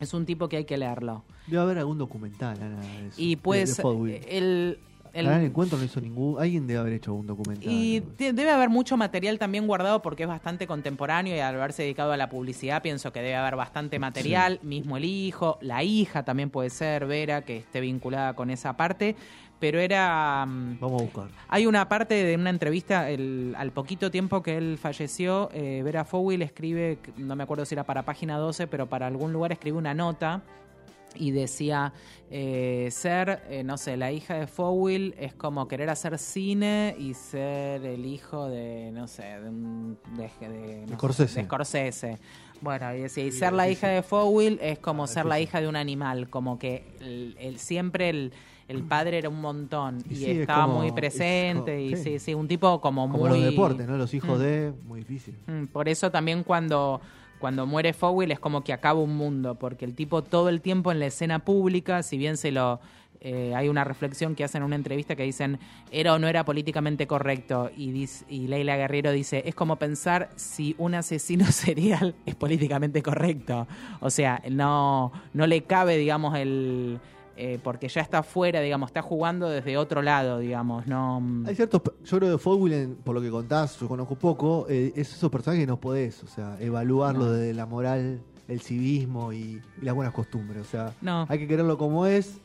es 0.00 0.12
un 0.14 0.26
tipo 0.26 0.48
que 0.48 0.56
hay 0.56 0.64
que 0.64 0.76
leerlo. 0.76 1.22
Debe 1.46 1.62
haber 1.62 1.78
algún 1.78 1.98
documental, 1.98 2.56
Ana, 2.60 2.80
de 2.80 3.08
eso, 3.08 3.14
Y 3.20 3.36
de- 3.36 3.40
pues 3.42 3.76
de 3.76 3.82
Fowell. 3.82 4.14
el, 4.28 4.78
el- 5.12 5.26
el 5.26 5.44
encuentro 5.44 5.76
no 5.76 5.84
hizo 5.84 6.00
ningún... 6.00 6.40
Alguien 6.40 6.66
debe 6.68 6.78
haber 6.80 6.92
hecho 6.94 7.10
algún 7.10 7.26
documental. 7.26 7.70
y 7.70 8.00
de- 8.18 8.32
debe 8.32 8.50
haber 8.50 8.68
mucho 8.70 8.96
material 8.96 9.38
también 9.38 9.66
guardado 9.66 10.00
porque 10.02 10.22
es 10.22 10.28
bastante 10.28 10.66
contemporáneo 10.66 11.34
y 11.36 11.40
al 11.40 11.54
haberse 11.56 11.82
dedicado 11.82 12.12
a 12.12 12.16
la 12.16 12.28
publicidad 12.28 12.80
pienso 12.82 13.12
que 13.12 13.20
debe 13.20 13.34
haber 13.36 13.56
bastante 13.56 13.98
material, 13.98 14.60
mismo 14.62 14.96
el 14.96 15.04
hijo, 15.04 15.58
la 15.60 15.82
hija 15.82 16.24
también 16.24 16.50
puede 16.50 16.70
ser, 16.70 17.06
Vera, 17.06 17.42
que 17.42 17.56
esté 17.58 17.80
vinculada 17.80 18.34
con 18.34 18.50
esa 18.50 18.76
parte, 18.76 19.16
pero 19.60 19.78
era... 19.78 20.44
mm, 20.46 20.78
Vamos 20.80 21.00
a 21.02 21.04
buscar. 21.04 21.28
Hay 21.48 21.66
una 21.66 21.88
parte 21.88 22.14
de 22.24 22.34
una 22.34 22.50
entrevista, 22.50 23.08
el- 23.10 23.54
al 23.56 23.70
poquito 23.72 24.10
tiempo 24.10 24.42
que 24.42 24.56
él 24.56 24.78
falleció, 24.80 25.50
eh, 25.52 25.82
Vera 25.84 26.04
Fowell 26.04 26.42
escribe, 26.42 26.98
no 27.18 27.36
me 27.36 27.42
acuerdo 27.44 27.64
si 27.66 27.74
era 27.74 27.84
para 27.84 28.02
página 28.04 28.38
12, 28.38 28.66
pero 28.66 28.88
para 28.88 29.06
algún 29.06 29.32
lugar 29.32 29.52
escribe 29.52 29.76
una 29.78 29.94
nota 29.94 30.42
y 31.16 31.32
decía, 31.32 31.92
eh, 32.30 32.88
ser, 32.92 33.42
eh, 33.50 33.64
no 33.64 33.76
sé, 33.76 33.96
la 33.96 34.12
hija 34.12 34.34
de 34.34 34.46
Fowell 34.46 35.14
es 35.18 35.34
como 35.34 35.66
querer 35.66 35.90
hacer 35.90 36.16
cine 36.18 36.94
y 36.98 37.14
ser 37.14 37.84
el 37.84 38.06
hijo 38.06 38.48
de, 38.48 38.90
no 38.92 39.08
sé, 39.08 39.24
de, 39.24 39.48
un- 39.48 39.98
de, 40.16 40.30
de- 40.48 40.80
no 40.82 40.88
sé, 40.88 40.94
Scorsese. 40.94 41.40
de 41.40 41.44
Scorsese. 41.46 42.18
Bueno, 42.60 42.94
y 42.94 43.00
decía, 43.00 43.24
y 43.24 43.32
ser 43.32 43.52
la 43.54 43.68
hija 43.68 43.88
de 43.88 44.02
Fowell 44.02 44.58
es 44.62 44.78
como 44.78 45.06
ser 45.08 45.26
la 45.26 45.40
hija 45.40 45.60
de 45.60 45.66
un 45.66 45.76
animal, 45.76 46.28
como 46.30 46.58
que 46.58 46.84
el, 47.00 47.34
el- 47.40 47.58
siempre 47.58 48.10
el, 48.10 48.32
el 48.70 48.84
padre 48.84 49.18
era 49.18 49.28
un 49.28 49.40
montón 49.40 49.98
Y 50.08 50.12
y, 50.12 50.16
sí, 50.16 50.30
es 50.30 50.38
estaba 50.38 50.64
como- 50.64 50.78
muy 50.78 50.86
es 50.88 50.92
presente 50.92 51.72
como- 51.76 51.86
y 51.86 51.96
sí. 51.96 52.02
sí, 52.04 52.18
sí, 52.18 52.34
un 52.34 52.46
tipo 52.48 52.80
como, 52.80 53.08
Como 53.10 53.26
muy... 53.26 53.40
los 53.40 53.50
deportes, 53.50 53.86
¿no? 53.88 53.96
Los 53.96 54.14
hijos 54.14 54.38
Mm. 54.38 54.42
de... 54.42 54.72
Muy 54.86 55.00
difícil. 55.00 55.34
Mm, 55.46 55.64
Por 55.66 55.88
eso 55.88 56.10
también 56.10 56.44
cuando, 56.44 57.00
cuando 57.38 57.66
muere 57.66 57.92
Fowell 57.92 58.30
es 58.30 58.38
como 58.38 58.62
que 58.62 58.72
acaba 58.72 59.00
un 59.00 59.16
mundo, 59.16 59.56
porque 59.56 59.84
el 59.84 59.94
tipo 59.94 60.22
todo 60.22 60.48
el 60.48 60.60
tiempo 60.60 60.92
en 60.92 61.00
la 61.00 61.06
escena 61.06 61.40
pública, 61.40 62.02
si 62.02 62.16
bien 62.18 62.36
se 62.36 62.52
lo... 62.52 62.80
eh, 63.22 63.52
hay 63.54 63.68
una 63.68 63.84
reflexión 63.84 64.34
que 64.34 64.44
hacen 64.44 64.62
en 64.62 64.66
una 64.66 64.76
entrevista 64.76 65.14
que 65.14 65.24
dicen 65.24 65.58
era 65.90 66.14
o 66.14 66.18
no 66.18 66.26
era 66.26 66.42
políticamente 66.46 67.06
correcto 67.06 67.70
y, 67.76 67.92
dis- 67.92 68.24
y 68.30 68.46
Leila 68.46 68.76
Guerrero 68.78 69.12
dice 69.12 69.42
es 69.44 69.54
como 69.54 69.76
pensar 69.76 70.30
si 70.36 70.74
un 70.78 70.94
asesino 70.94 71.44
serial 71.52 72.14
es 72.24 72.34
políticamente 72.34 73.02
correcto 73.02 73.66
o 74.00 74.08
sea 74.08 74.40
no 74.50 75.12
no 75.34 75.46
le 75.46 75.64
cabe 75.64 75.98
digamos 75.98 76.34
el 76.38 76.98
eh, 77.42 77.58
porque 77.62 77.88
ya 77.88 78.00
está 78.02 78.22
fuera 78.22 78.60
digamos 78.60 78.88
está 78.90 79.00
jugando 79.02 79.48
desde 79.48 79.76
otro 79.78 80.02
lado 80.02 80.38
digamos 80.38 80.86
no 80.86 81.22
Hay 81.46 81.54
ciertos... 81.54 81.80
Yo 82.04 82.18
creo 82.18 82.32
que 82.32 82.38
Fowell, 82.38 82.72
en- 82.72 82.94
por 82.96 83.14
lo 83.14 83.20
que 83.22 83.30
contás, 83.30 83.78
yo 83.80 83.88
conozco 83.88 84.14
poco, 84.14 84.66
eh, 84.68 84.92
es 84.94 85.12
esos 85.14 85.30
personajes 85.30 85.62
que 85.62 85.66
no 85.66 85.78
podés, 85.80 86.22
o 86.22 86.26
sea, 86.26 86.56
evaluarlo 86.60 87.24
No. 87.26 87.32
desde 87.32 87.54
la 87.54 87.66
moral, 87.66 88.20
el 88.48 88.60
civismo 88.60 89.32
y, 89.32 89.60
y 89.80 89.84
las 89.84 89.94
buenas 89.94 90.12
costumbres. 90.12 90.60
O 90.62 90.64
sea, 90.64 90.92
no 91.00 91.24
hay 91.28 91.38
que 91.38 91.46
quererlo 91.48 91.78
como 91.78 92.04
es, 92.06 92.38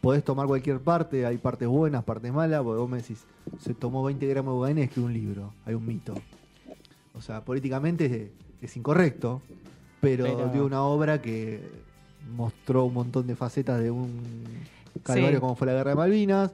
podés 0.00 0.22
tomar 0.24 0.46
cualquier 0.46 0.80
parte, 0.80 1.24
hay 1.24 1.38
partes 1.38 1.68
buenas, 1.68 2.02
partes 2.04 2.32
malas, 2.32 2.62
porque 2.62 2.80
vos 2.80 2.90
me 2.90 2.98
decís, 2.98 3.24
se 3.60 3.72
tomó 3.72 4.02
20 4.04 4.26
gramos 4.26 4.52
de 4.54 4.58
cocaína 4.58 4.80
y 4.80 4.84
escribió 4.84 5.06
un 5.06 5.14
libro, 5.14 5.54
hay 5.64 5.74
un 5.74 5.86
mito. 5.86 6.14
O 7.14 7.20
sea, 7.20 7.44
políticamente 7.44 8.06
es, 8.06 8.30
es 8.70 8.76
incorrecto, 8.76 9.40
pero, 10.00 10.24
Pero- 10.24 10.48
dio 10.48 10.66
una 10.66 10.82
obra 10.82 11.22
que 11.22 11.60
mostró 12.34 12.84
un 12.84 12.94
montón 12.94 13.26
de 13.26 13.36
facetas 13.36 13.80
de 13.80 13.90
un 13.90 14.10
calvario 15.02 15.36
Sí. 15.38 15.40
como 15.40 15.54
fue 15.56 15.66
la 15.66 15.74
guerra 15.74 15.90
de 15.90 15.96
Malvinas. 15.96 16.50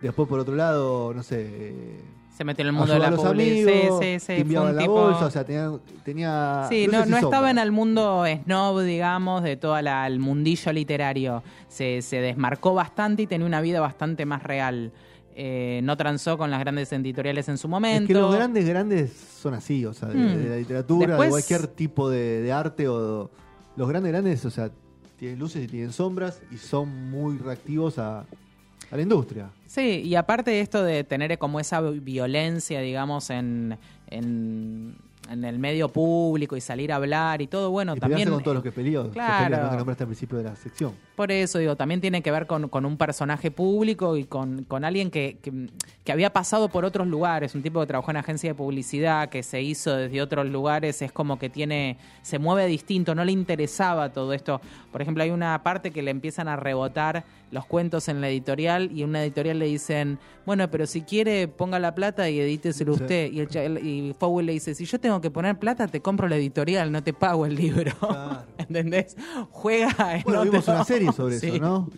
Después, 0.00 0.28
por 0.28 0.40
otro 0.40 0.54
lado, 0.56 1.12
no 1.14 1.22
sé, 1.22 1.46
eh, 1.48 2.00
se 2.36 2.44
metió 2.44 2.62
en 2.62 2.68
el 2.68 2.72
mundo 2.72 2.92
de 2.92 2.98
la 2.98 3.10
los 3.10 3.24
amigos, 3.24 4.00
sí, 4.00 4.18
sí, 4.18 4.42
sí, 4.48 4.56
un 4.56 4.74
la 4.74 4.82
tipo- 4.82 4.92
bolsa, 4.94 5.26
o 5.26 5.30
sea, 5.30 5.44
tenía... 5.44 5.70
tenía 6.02 6.66
Sí, 6.68 6.88
no, 6.90 7.04
no 7.06 7.18
estaba 7.18 7.50
en 7.50 7.58
el 7.58 7.70
mundo 7.70 8.24
snob, 8.44 8.80
digamos, 8.82 9.42
de 9.44 9.56
todo 9.56 9.76
el 9.78 10.18
mundillo 10.18 10.72
literario. 10.72 11.42
Se, 11.68 12.02
se 12.02 12.16
desmarcó 12.16 12.74
bastante 12.74 13.22
y 13.22 13.26
tenía 13.26 13.46
una 13.46 13.60
vida 13.60 13.80
bastante 13.80 14.24
más 14.26 14.42
real. 14.42 14.90
Eh, 15.36 15.80
no 15.84 15.96
transó 15.96 16.36
con 16.36 16.50
las 16.50 16.60
grandes 16.60 16.92
editoriales 16.92 17.48
en 17.48 17.58
su 17.58 17.68
momento. 17.68 18.02
Es 18.02 18.08
que 18.08 18.14
los 18.14 18.34
grandes, 18.34 18.66
grandes 18.68 19.12
son 19.12 19.54
así, 19.54 19.84
o 19.86 19.92
sea, 19.94 20.08
de, 20.08 20.14
Mm. 20.16 20.36
de 20.42 20.48
la 20.48 20.56
literatura, 20.56 21.06
Después- 21.16 21.26
de 21.28 21.30
cualquier 21.30 21.66
tipo 21.68 22.10
de, 22.10 22.42
de 22.42 22.52
arte 22.52 22.88
o... 22.88 23.30
Los 23.76 23.88
grandes, 23.88 24.12
grandes, 24.12 24.44
o 24.44 24.50
sea, 24.50 24.70
tienen 25.22 25.38
luces 25.38 25.62
y 25.62 25.68
tienen 25.68 25.92
sombras 25.92 26.42
y 26.50 26.56
son 26.56 27.08
muy 27.08 27.38
reactivos 27.38 27.96
a, 27.96 28.22
a 28.22 28.96
la 28.96 29.02
industria. 29.02 29.50
Sí, 29.68 30.02
y 30.04 30.16
aparte 30.16 30.50
de 30.50 30.60
esto 30.60 30.82
de 30.82 31.04
tener 31.04 31.38
como 31.38 31.60
esa 31.60 31.80
violencia, 31.80 32.80
digamos, 32.80 33.30
en, 33.30 33.78
en, 34.08 34.96
en 35.30 35.44
el 35.44 35.60
medio 35.60 35.90
público 35.90 36.56
y 36.56 36.60
salir 36.60 36.90
a 36.90 36.96
hablar 36.96 37.40
y 37.40 37.46
todo, 37.46 37.70
bueno, 37.70 37.94
y 37.94 38.00
también... 38.00 38.28
con 38.30 38.42
todos 38.42 38.56
los 38.56 38.64
que 38.64 38.72
peleó. 38.72 39.12
Claro. 39.12 39.44
Pelea, 39.44 39.62
¿no? 39.62 39.70
que 39.70 39.76
nombraste 39.76 40.02
al 40.02 40.08
principio 40.08 40.38
de 40.38 40.44
la 40.44 40.56
sección. 40.56 40.92
Por 41.22 41.30
eso, 41.30 41.60
digo, 41.60 41.76
también 41.76 42.00
tiene 42.00 42.20
que 42.20 42.32
ver 42.32 42.48
con, 42.48 42.68
con 42.68 42.84
un 42.84 42.96
personaje 42.96 43.52
público 43.52 44.16
y 44.16 44.24
con, 44.24 44.64
con 44.64 44.84
alguien 44.84 45.08
que, 45.08 45.38
que, 45.40 45.68
que 46.02 46.10
había 46.10 46.32
pasado 46.32 46.68
por 46.68 46.84
otros 46.84 47.06
lugares, 47.06 47.54
un 47.54 47.62
tipo 47.62 47.78
que 47.80 47.86
trabajó 47.86 48.10
en 48.10 48.16
agencia 48.16 48.50
de 48.50 48.54
publicidad, 48.56 49.28
que 49.28 49.44
se 49.44 49.62
hizo 49.62 49.94
desde 49.94 50.20
otros 50.20 50.46
lugares, 50.48 51.00
es 51.00 51.12
como 51.12 51.38
que 51.38 51.48
tiene, 51.48 51.96
se 52.22 52.40
mueve 52.40 52.66
distinto, 52.66 53.14
no 53.14 53.24
le 53.24 53.30
interesaba 53.30 54.08
todo 54.12 54.32
esto. 54.32 54.60
Por 54.90 55.00
ejemplo, 55.00 55.22
hay 55.22 55.30
una 55.30 55.62
parte 55.62 55.92
que 55.92 56.02
le 56.02 56.10
empiezan 56.10 56.48
a 56.48 56.56
rebotar 56.56 57.24
los 57.52 57.66
cuentos 57.66 58.08
en 58.08 58.20
la 58.20 58.28
editorial 58.30 58.90
y 58.92 59.02
en 59.02 59.10
una 59.10 59.22
editorial 59.22 59.58
le 59.60 59.66
dicen, 59.66 60.18
bueno, 60.44 60.68
pero 60.70 60.86
si 60.86 61.02
quiere 61.02 61.46
ponga 61.46 61.78
la 61.78 61.94
plata 61.94 62.28
y 62.30 62.40
edíteselo 62.40 62.94
Sí. 62.96 63.02
usted. 63.02 63.30
Y, 63.30 63.40
el, 63.58 63.86
y 63.86 64.14
Fowell 64.18 64.46
le 64.46 64.52
dice, 64.54 64.74
si 64.74 64.86
yo 64.86 64.98
tengo 64.98 65.20
que 65.20 65.30
poner 65.30 65.56
plata, 65.58 65.86
te 65.86 66.00
compro 66.00 66.26
la 66.28 66.36
editorial, 66.36 66.90
no 66.90 67.02
te 67.04 67.12
pago 67.12 67.46
el 67.46 67.54
libro. 67.54 67.92
Claro. 68.00 68.42
¿Entendés? 68.58 69.16
Juega 69.50 70.16
en 70.16 70.22
Bueno, 70.22 70.40
otro- 70.40 70.50
vimos 70.50 70.66
una 70.68 70.84
serie 70.84 71.11
sobre 71.16 71.38
Sí. 71.38 71.48
eso, 71.48 71.58
¿no? 71.58 71.90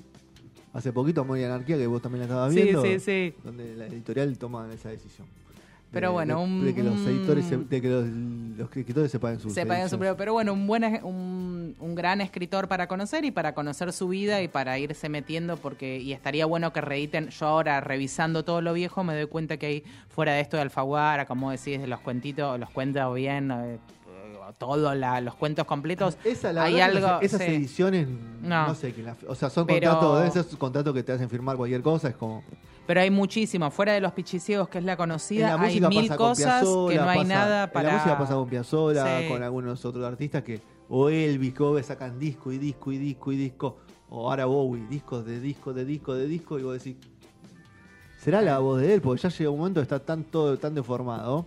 Hace 0.72 0.92
poquito, 0.92 1.24
Muy 1.24 1.42
Anarquía, 1.44 1.76
que 1.76 1.86
vos 1.86 2.02
también 2.02 2.20
la 2.20 2.24
estabas 2.26 2.52
Sí, 2.52 2.62
viendo. 2.62 2.82
sí, 2.82 2.98
sí. 2.98 3.34
Donde 3.44 3.76
la 3.76 3.86
editorial 3.86 4.36
toma 4.38 4.68
esa 4.74 4.88
decisión. 4.88 5.26
Pero 5.92 6.08
De- 6.08 6.12
bueno, 6.14 6.38
de, 6.38 6.44
un- 6.44 6.64
de 6.64 6.74
que 6.74 6.82
los 6.82 6.98
editores, 7.06 7.44
se- 7.44 7.56
de 7.56 7.80
que 7.80 7.88
los, 7.88 8.04
los 8.08 8.76
escritores 8.76 9.12
se 9.12 9.20
paguen 9.20 9.38
sus 9.38 9.54
se 9.54 9.64
pagan 9.64 9.88
su. 9.88 9.96
Pero 9.96 10.32
bueno, 10.32 10.52
un 10.52 10.66
buen 10.66 10.82
un, 11.04 11.76
un 11.78 11.94
gran 11.94 12.20
escritor 12.20 12.66
para 12.66 12.88
conocer 12.88 13.24
y 13.24 13.30
para 13.30 13.54
conocer 13.54 13.92
su 13.92 14.08
vida 14.08 14.42
y 14.42 14.48
para 14.48 14.76
irse 14.80 15.08
metiendo 15.08 15.56
porque 15.56 16.00
y 16.00 16.12
estaría 16.12 16.46
bueno 16.46 16.72
que 16.72 16.80
reediten. 16.80 17.28
Yo 17.28 17.46
ahora 17.46 17.80
revisando 17.80 18.44
todo 18.44 18.60
lo 18.60 18.72
viejo 18.72 19.04
me 19.04 19.14
doy 19.14 19.26
cuenta 19.28 19.56
que 19.56 19.66
hay 19.66 19.84
fuera 20.08 20.32
de 20.32 20.40
esto 20.40 20.56
de 20.56 20.62
Alfaguara, 20.64 21.26
como 21.26 21.52
decís, 21.52 21.80
de 21.80 21.86
los 21.86 22.00
cuentitos, 22.00 22.58
los 22.58 22.70
cuentos 22.70 23.14
bien, 23.14 23.52
eh, 23.52 23.78
todos 24.52 24.96
los 25.22 25.34
cuentos 25.34 25.64
completos. 25.64 26.16
Esa, 26.24 26.52
la 26.52 26.64
hay 26.64 26.74
verdad 26.74 26.96
algo, 27.14 27.20
esas 27.22 27.40
sí. 27.42 27.46
ediciones, 27.52 28.06
no, 28.42 28.68
No. 28.68 28.74
sé, 28.74 28.92
quién 28.92 29.06
la- 29.06 29.16
o 29.28 29.34
sea, 29.34 29.50
son 29.50 29.66
Pero- 29.66 29.90
contratos, 29.92 30.36
esos 30.36 30.56
contratos 30.58 30.94
que 30.94 31.02
te 31.02 31.12
hacen 31.12 31.28
firmar 31.30 31.56
cualquier 31.56 31.82
cosa, 31.82 32.08
es 32.08 32.16
como... 32.16 32.42
Pero 32.86 33.00
hay 33.00 33.10
muchísimo. 33.10 33.70
Fuera 33.70 33.94
de 33.94 34.00
los 34.02 34.12
pichiciegos, 34.12 34.68
que 34.68 34.76
es 34.76 34.84
la 34.84 34.94
conocida, 34.98 35.56
la 35.56 35.62
hay 35.62 35.80
mil 35.80 36.02
pasa 36.08 36.16
cosas 36.18 36.60
que 36.62 36.96
no 36.96 37.08
hay 37.08 37.18
pasa- 37.20 37.28
nada 37.28 37.72
para. 37.72 37.88
En 37.88 37.94
la 37.96 38.00
música 38.02 38.18
pasa 38.18 38.34
con 38.34 38.48
Piazzolla, 38.48 39.20
Sí. 39.22 39.28
con 39.28 39.42
algunos 39.42 39.82
otros 39.86 40.04
artistas 40.04 40.42
que... 40.42 40.60
O 40.90 41.08
Elvis, 41.08 41.54
que 41.54 41.82
sacan 41.82 42.18
disco 42.18 42.52
y 42.52 42.58
disco 42.58 42.92
y 42.92 42.98
disco 42.98 43.32
y 43.32 43.36
disco. 43.38 43.78
O 44.10 44.28
ahora 44.28 44.44
Bowie, 44.44 44.86
discos 44.90 45.24
de 45.24 45.40
disco, 45.40 45.72
de 45.72 45.86
disco, 45.86 46.12
de 46.14 46.26
disco. 46.28 46.58
Y 46.58 46.62
vos 46.62 46.74
decís... 46.74 46.96
¿Será 48.18 48.42
la 48.42 48.58
voz 48.58 48.80
de 48.80 48.94
él? 48.94 49.00
Porque 49.00 49.22
ya 49.22 49.28
llega 49.30 49.50
un 49.50 49.58
momento 49.58 49.80
que 49.80 49.84
está 49.84 49.98
tan 49.98 50.24
todo 50.24 50.58
tan 50.58 50.74
deformado. 50.74 51.46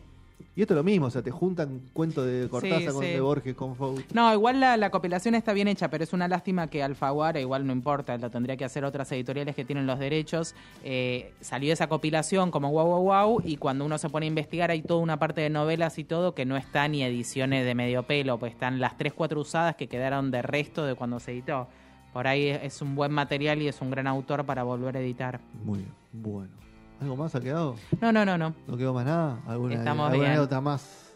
Y 0.55 0.61
esto 0.61 0.73
es 0.73 0.77
lo 0.77 0.83
mismo, 0.83 1.05
o 1.05 1.09
sea, 1.11 1.21
te 1.21 1.29
juntan 1.29 1.81
cuentos 1.93 2.25
de 2.25 2.47
Cortázar 2.49 2.79
Sí, 2.81 2.85
con 2.87 3.03
sí. 3.03 3.09
de 3.11 3.21
Borges, 3.21 3.55
con 3.55 3.75
Foucault. 3.75 4.11
No, 4.11 4.33
igual 4.33 4.59
la, 4.59 4.75
la 4.75 4.89
compilación 4.89 5.35
está 5.35 5.53
bien 5.53 5.67
hecha, 5.67 5.87
pero 5.89 6.03
es 6.03 6.13
una 6.13 6.27
lástima 6.27 6.67
que 6.67 6.81
Alfaguara, 6.81 7.39
igual 7.39 7.67
no 7.67 7.73
importa, 7.73 8.17
lo 8.17 8.31
tendría 8.31 8.57
que 8.57 8.65
hacer 8.65 8.83
otras 8.83 9.11
editoriales 9.11 9.55
que 9.55 9.65
tienen 9.65 9.85
los 9.85 9.99
derechos. 9.99 10.55
eh, 10.83 11.33
salió 11.41 11.71
esa 11.73 11.87
compilación 11.87 12.49
como 12.49 12.71
wow, 12.71 12.87
wow, 12.87 13.03
wow, 13.27 13.41
y 13.45 13.57
cuando 13.57 13.85
uno 13.85 13.99
se 13.99 14.09
pone 14.09 14.25
a 14.25 14.29
investigar 14.29 14.71
hay 14.71 14.81
toda 14.81 14.99
una 14.99 15.17
parte 15.19 15.41
de 15.41 15.49
novelas 15.51 15.99
y 15.99 16.03
todo 16.03 16.33
que 16.33 16.45
no 16.45 16.57
está 16.57 16.87
ni 16.87 17.03
ediciones 17.03 17.63
de 17.63 17.75
medio 17.75 18.03
pelo, 18.03 18.39
pues 18.39 18.53
están 18.53 18.79
las 18.79 18.97
tres, 18.97 19.13
cuatro 19.13 19.41
usadas 19.41 19.75
que 19.75 19.87
quedaron 19.87 20.31
de 20.31 20.41
resto 20.41 20.85
de 20.85 20.95
cuando 20.95 21.19
se 21.19 21.33
editó. 21.33 21.67
Por 22.13 22.25
ahí 22.25 22.47
es 22.47 22.63
es 22.63 22.81
un 22.81 22.95
buen 22.95 23.11
material 23.11 23.61
y 23.61 23.67
es 23.67 23.79
un 23.79 23.91
gran 23.91 24.07
autor 24.07 24.43
para 24.43 24.63
volver 24.63 24.97
a 24.97 25.01
editar. 25.01 25.39
Muy 25.63 25.79
bien, 25.79 25.91
bueno. 26.13 26.66
¿Algo 27.01 27.15
más 27.15 27.35
ha 27.35 27.39
quedado? 27.41 27.75
No, 28.01 28.11
no, 28.11 28.25
no, 28.25 28.37
no. 28.37 28.55
¿No 28.67 28.77
quedó 28.77 28.93
más 28.93 29.05
nada? 29.05 29.39
¿Alguna, 29.47 29.75
Estamos 29.75 30.05
alguna 30.07 30.13
bien. 30.23 30.31
anécdota 30.31 30.61
más? 30.61 31.13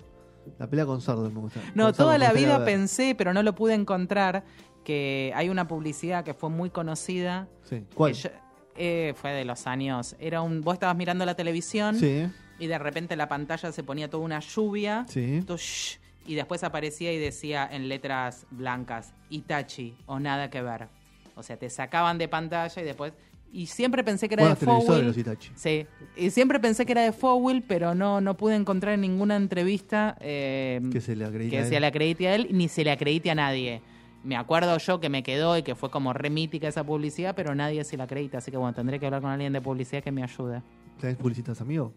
La 0.59 0.67
pelea 0.67 0.85
con 0.85 1.01
Sardo 1.01 1.29
me 1.29 1.39
gusta. 1.39 1.59
No, 1.75 1.85
Con 1.85 1.93
toda 1.93 2.17
la 2.17 2.33
vida 2.33 2.63
pensé, 2.65 3.15
pero 3.17 3.33
no 3.33 3.43
lo 3.43 3.53
pude 3.55 3.73
encontrar, 3.73 4.43
que 4.83 5.31
hay 5.35 5.49
una 5.49 5.67
publicidad 5.67 6.23
que 6.23 6.33
fue 6.33 6.49
muy 6.49 6.69
conocida. 6.69 7.47
Sí. 7.63 7.83
¿Cuál? 7.95 8.13
yo- 8.13 8.29
eh, 8.75 9.13
fue 9.15 9.31
de 9.31 9.45
los 9.45 9.67
años. 9.67 10.15
Era 10.19 10.41
un, 10.41 10.61
vos 10.61 10.73
estabas 10.75 10.95
mirando 10.95 11.25
la 11.25 11.35
televisión 11.35 11.95
Sí, 11.95 12.25
y 12.57 12.67
de 12.67 12.77
repente 12.79 13.15
la 13.15 13.27
pantalla 13.27 13.71
se 13.71 13.83
ponía 13.83 14.09
toda 14.09 14.23
una 14.23 14.39
lluvia. 14.39 15.05
sí. 15.09 15.41
shh, 15.47 15.99
y 16.25 16.35
después 16.35 16.63
aparecía 16.63 17.11
y 17.11 17.17
decía 17.17 17.67
en 17.71 17.89
letras 17.89 18.45
blancas, 18.51 19.13
Itachi 19.31 19.95
o 20.05 20.19
nada 20.19 20.49
que 20.51 20.61
ver. 20.61 20.87
O 21.35 21.43
sea, 21.43 21.57
te 21.57 21.69
sacaban 21.69 22.17
de 22.19 22.27
pantalla 22.27 22.81
y 22.81 22.85
después... 22.85 23.13
Y 23.53 23.65
siempre 23.65 24.03
pensé 24.03 24.29
que 24.29 24.35
era 24.35 24.55
Buenos 24.55 24.87
de 24.87 25.03
los 25.03 25.17
Itachi. 25.17 25.51
Sí, 25.55 25.85
y 26.15 26.29
siempre 26.29 26.59
pensé 26.59 26.85
que 26.85 26.93
era 26.93 27.01
de 27.03 27.11
Fowell, 27.11 27.63
pero 27.67 27.93
no, 27.93 28.21
no 28.21 28.37
pude 28.37 28.55
encontrar 28.55 28.93
en 28.93 29.01
ninguna 29.01 29.35
entrevista 29.35 30.17
eh, 30.21 30.79
Que 30.91 31.01
se 31.01 31.15
le 31.17 31.25
acredita 31.25 31.51
que 31.57 31.59
a 31.63 31.65
se 31.65 31.75
él. 31.75 31.81
le 31.81 31.87
acredite 31.87 32.27
a 32.29 32.35
él, 32.35 32.47
ni 32.51 32.69
se 32.69 32.83
le 32.85 32.91
acredite 32.91 33.29
a 33.29 33.35
nadie. 33.35 33.81
Me 34.23 34.37
acuerdo 34.37 34.77
yo 34.77 34.99
que 35.01 35.09
me 35.09 35.21
quedó 35.23 35.57
y 35.57 35.63
que 35.63 35.75
fue 35.75 35.89
como 35.91 36.13
re 36.13 36.29
mítica 36.29 36.67
esa 36.69 36.83
publicidad, 36.85 37.33
pero 37.35 37.53
nadie 37.55 37.83
se 37.83 37.97
la 37.97 38.05
acredita. 38.05 38.37
Así 38.37 38.51
que 38.51 38.57
bueno, 38.57 38.73
tendré 38.73 38.99
que 38.99 39.07
hablar 39.07 39.21
con 39.21 39.31
alguien 39.31 39.51
de 39.51 39.59
publicidad 39.61 40.01
que 40.01 40.11
me 40.11 40.23
ayude. 40.23 40.61
¿Tenés 40.99 41.17
publicitas, 41.17 41.59
amigo? 41.59 41.91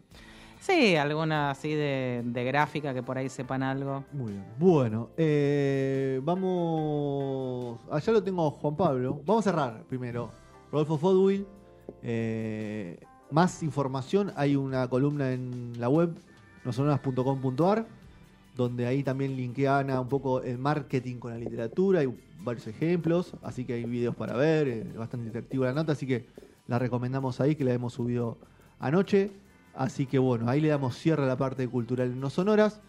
Sí, 0.58 0.96
alguna 0.96 1.50
así 1.50 1.68
de, 1.74 2.22
de 2.24 2.44
gráfica 2.44 2.94
que 2.94 3.02
por 3.02 3.18
ahí 3.18 3.28
sepan 3.28 3.62
algo. 3.62 4.04
Muy 4.12 4.32
bien. 4.32 4.44
Bueno, 4.58 5.10
eh, 5.18 6.18
vamos. 6.24 7.78
Allá 7.90 8.12
lo 8.12 8.22
tengo 8.22 8.50
Juan 8.50 8.74
Pablo. 8.76 9.20
Vamos 9.26 9.46
a 9.46 9.50
cerrar 9.50 9.84
primero. 9.84 10.30
Rodolfo 10.74 10.98
Fodwill. 10.98 11.46
eh, 12.02 12.98
más 13.30 13.62
información. 13.62 14.32
Hay 14.34 14.56
una 14.56 14.88
columna 14.88 15.32
en 15.32 15.72
la 15.78 15.88
web 15.88 16.16
nosonoras.com.ar 16.64 17.86
donde 18.56 18.84
ahí 18.84 19.04
también 19.04 19.36
linkea 19.36 19.78
Ana 19.78 20.00
un 20.00 20.08
poco 20.08 20.42
el 20.42 20.58
marketing 20.58 21.18
con 21.18 21.30
la 21.30 21.38
literatura. 21.38 22.00
Hay 22.00 22.12
varios 22.42 22.66
ejemplos. 22.66 23.34
Así 23.44 23.64
que 23.64 23.74
hay 23.74 23.84
videos 23.84 24.16
para 24.16 24.34
ver. 24.34 24.66
eh, 24.66 24.84
bastante 24.96 25.28
interactiva 25.28 25.66
la 25.66 25.74
nota. 25.74 25.92
Así 25.92 26.08
que 26.08 26.26
la 26.66 26.80
recomendamos 26.80 27.40
ahí, 27.40 27.54
que 27.54 27.62
la 27.62 27.72
hemos 27.72 27.92
subido 27.92 28.36
anoche. 28.80 29.30
Así 29.76 30.06
que 30.06 30.18
bueno, 30.18 30.50
ahí 30.50 30.60
le 30.60 30.68
damos 30.68 30.96
cierre 30.96 31.22
a 31.22 31.26
la 31.26 31.36
parte 31.36 31.68
cultural 31.68 32.08
en 32.08 32.18
No 32.18 32.30
Sonoras. 32.30 32.80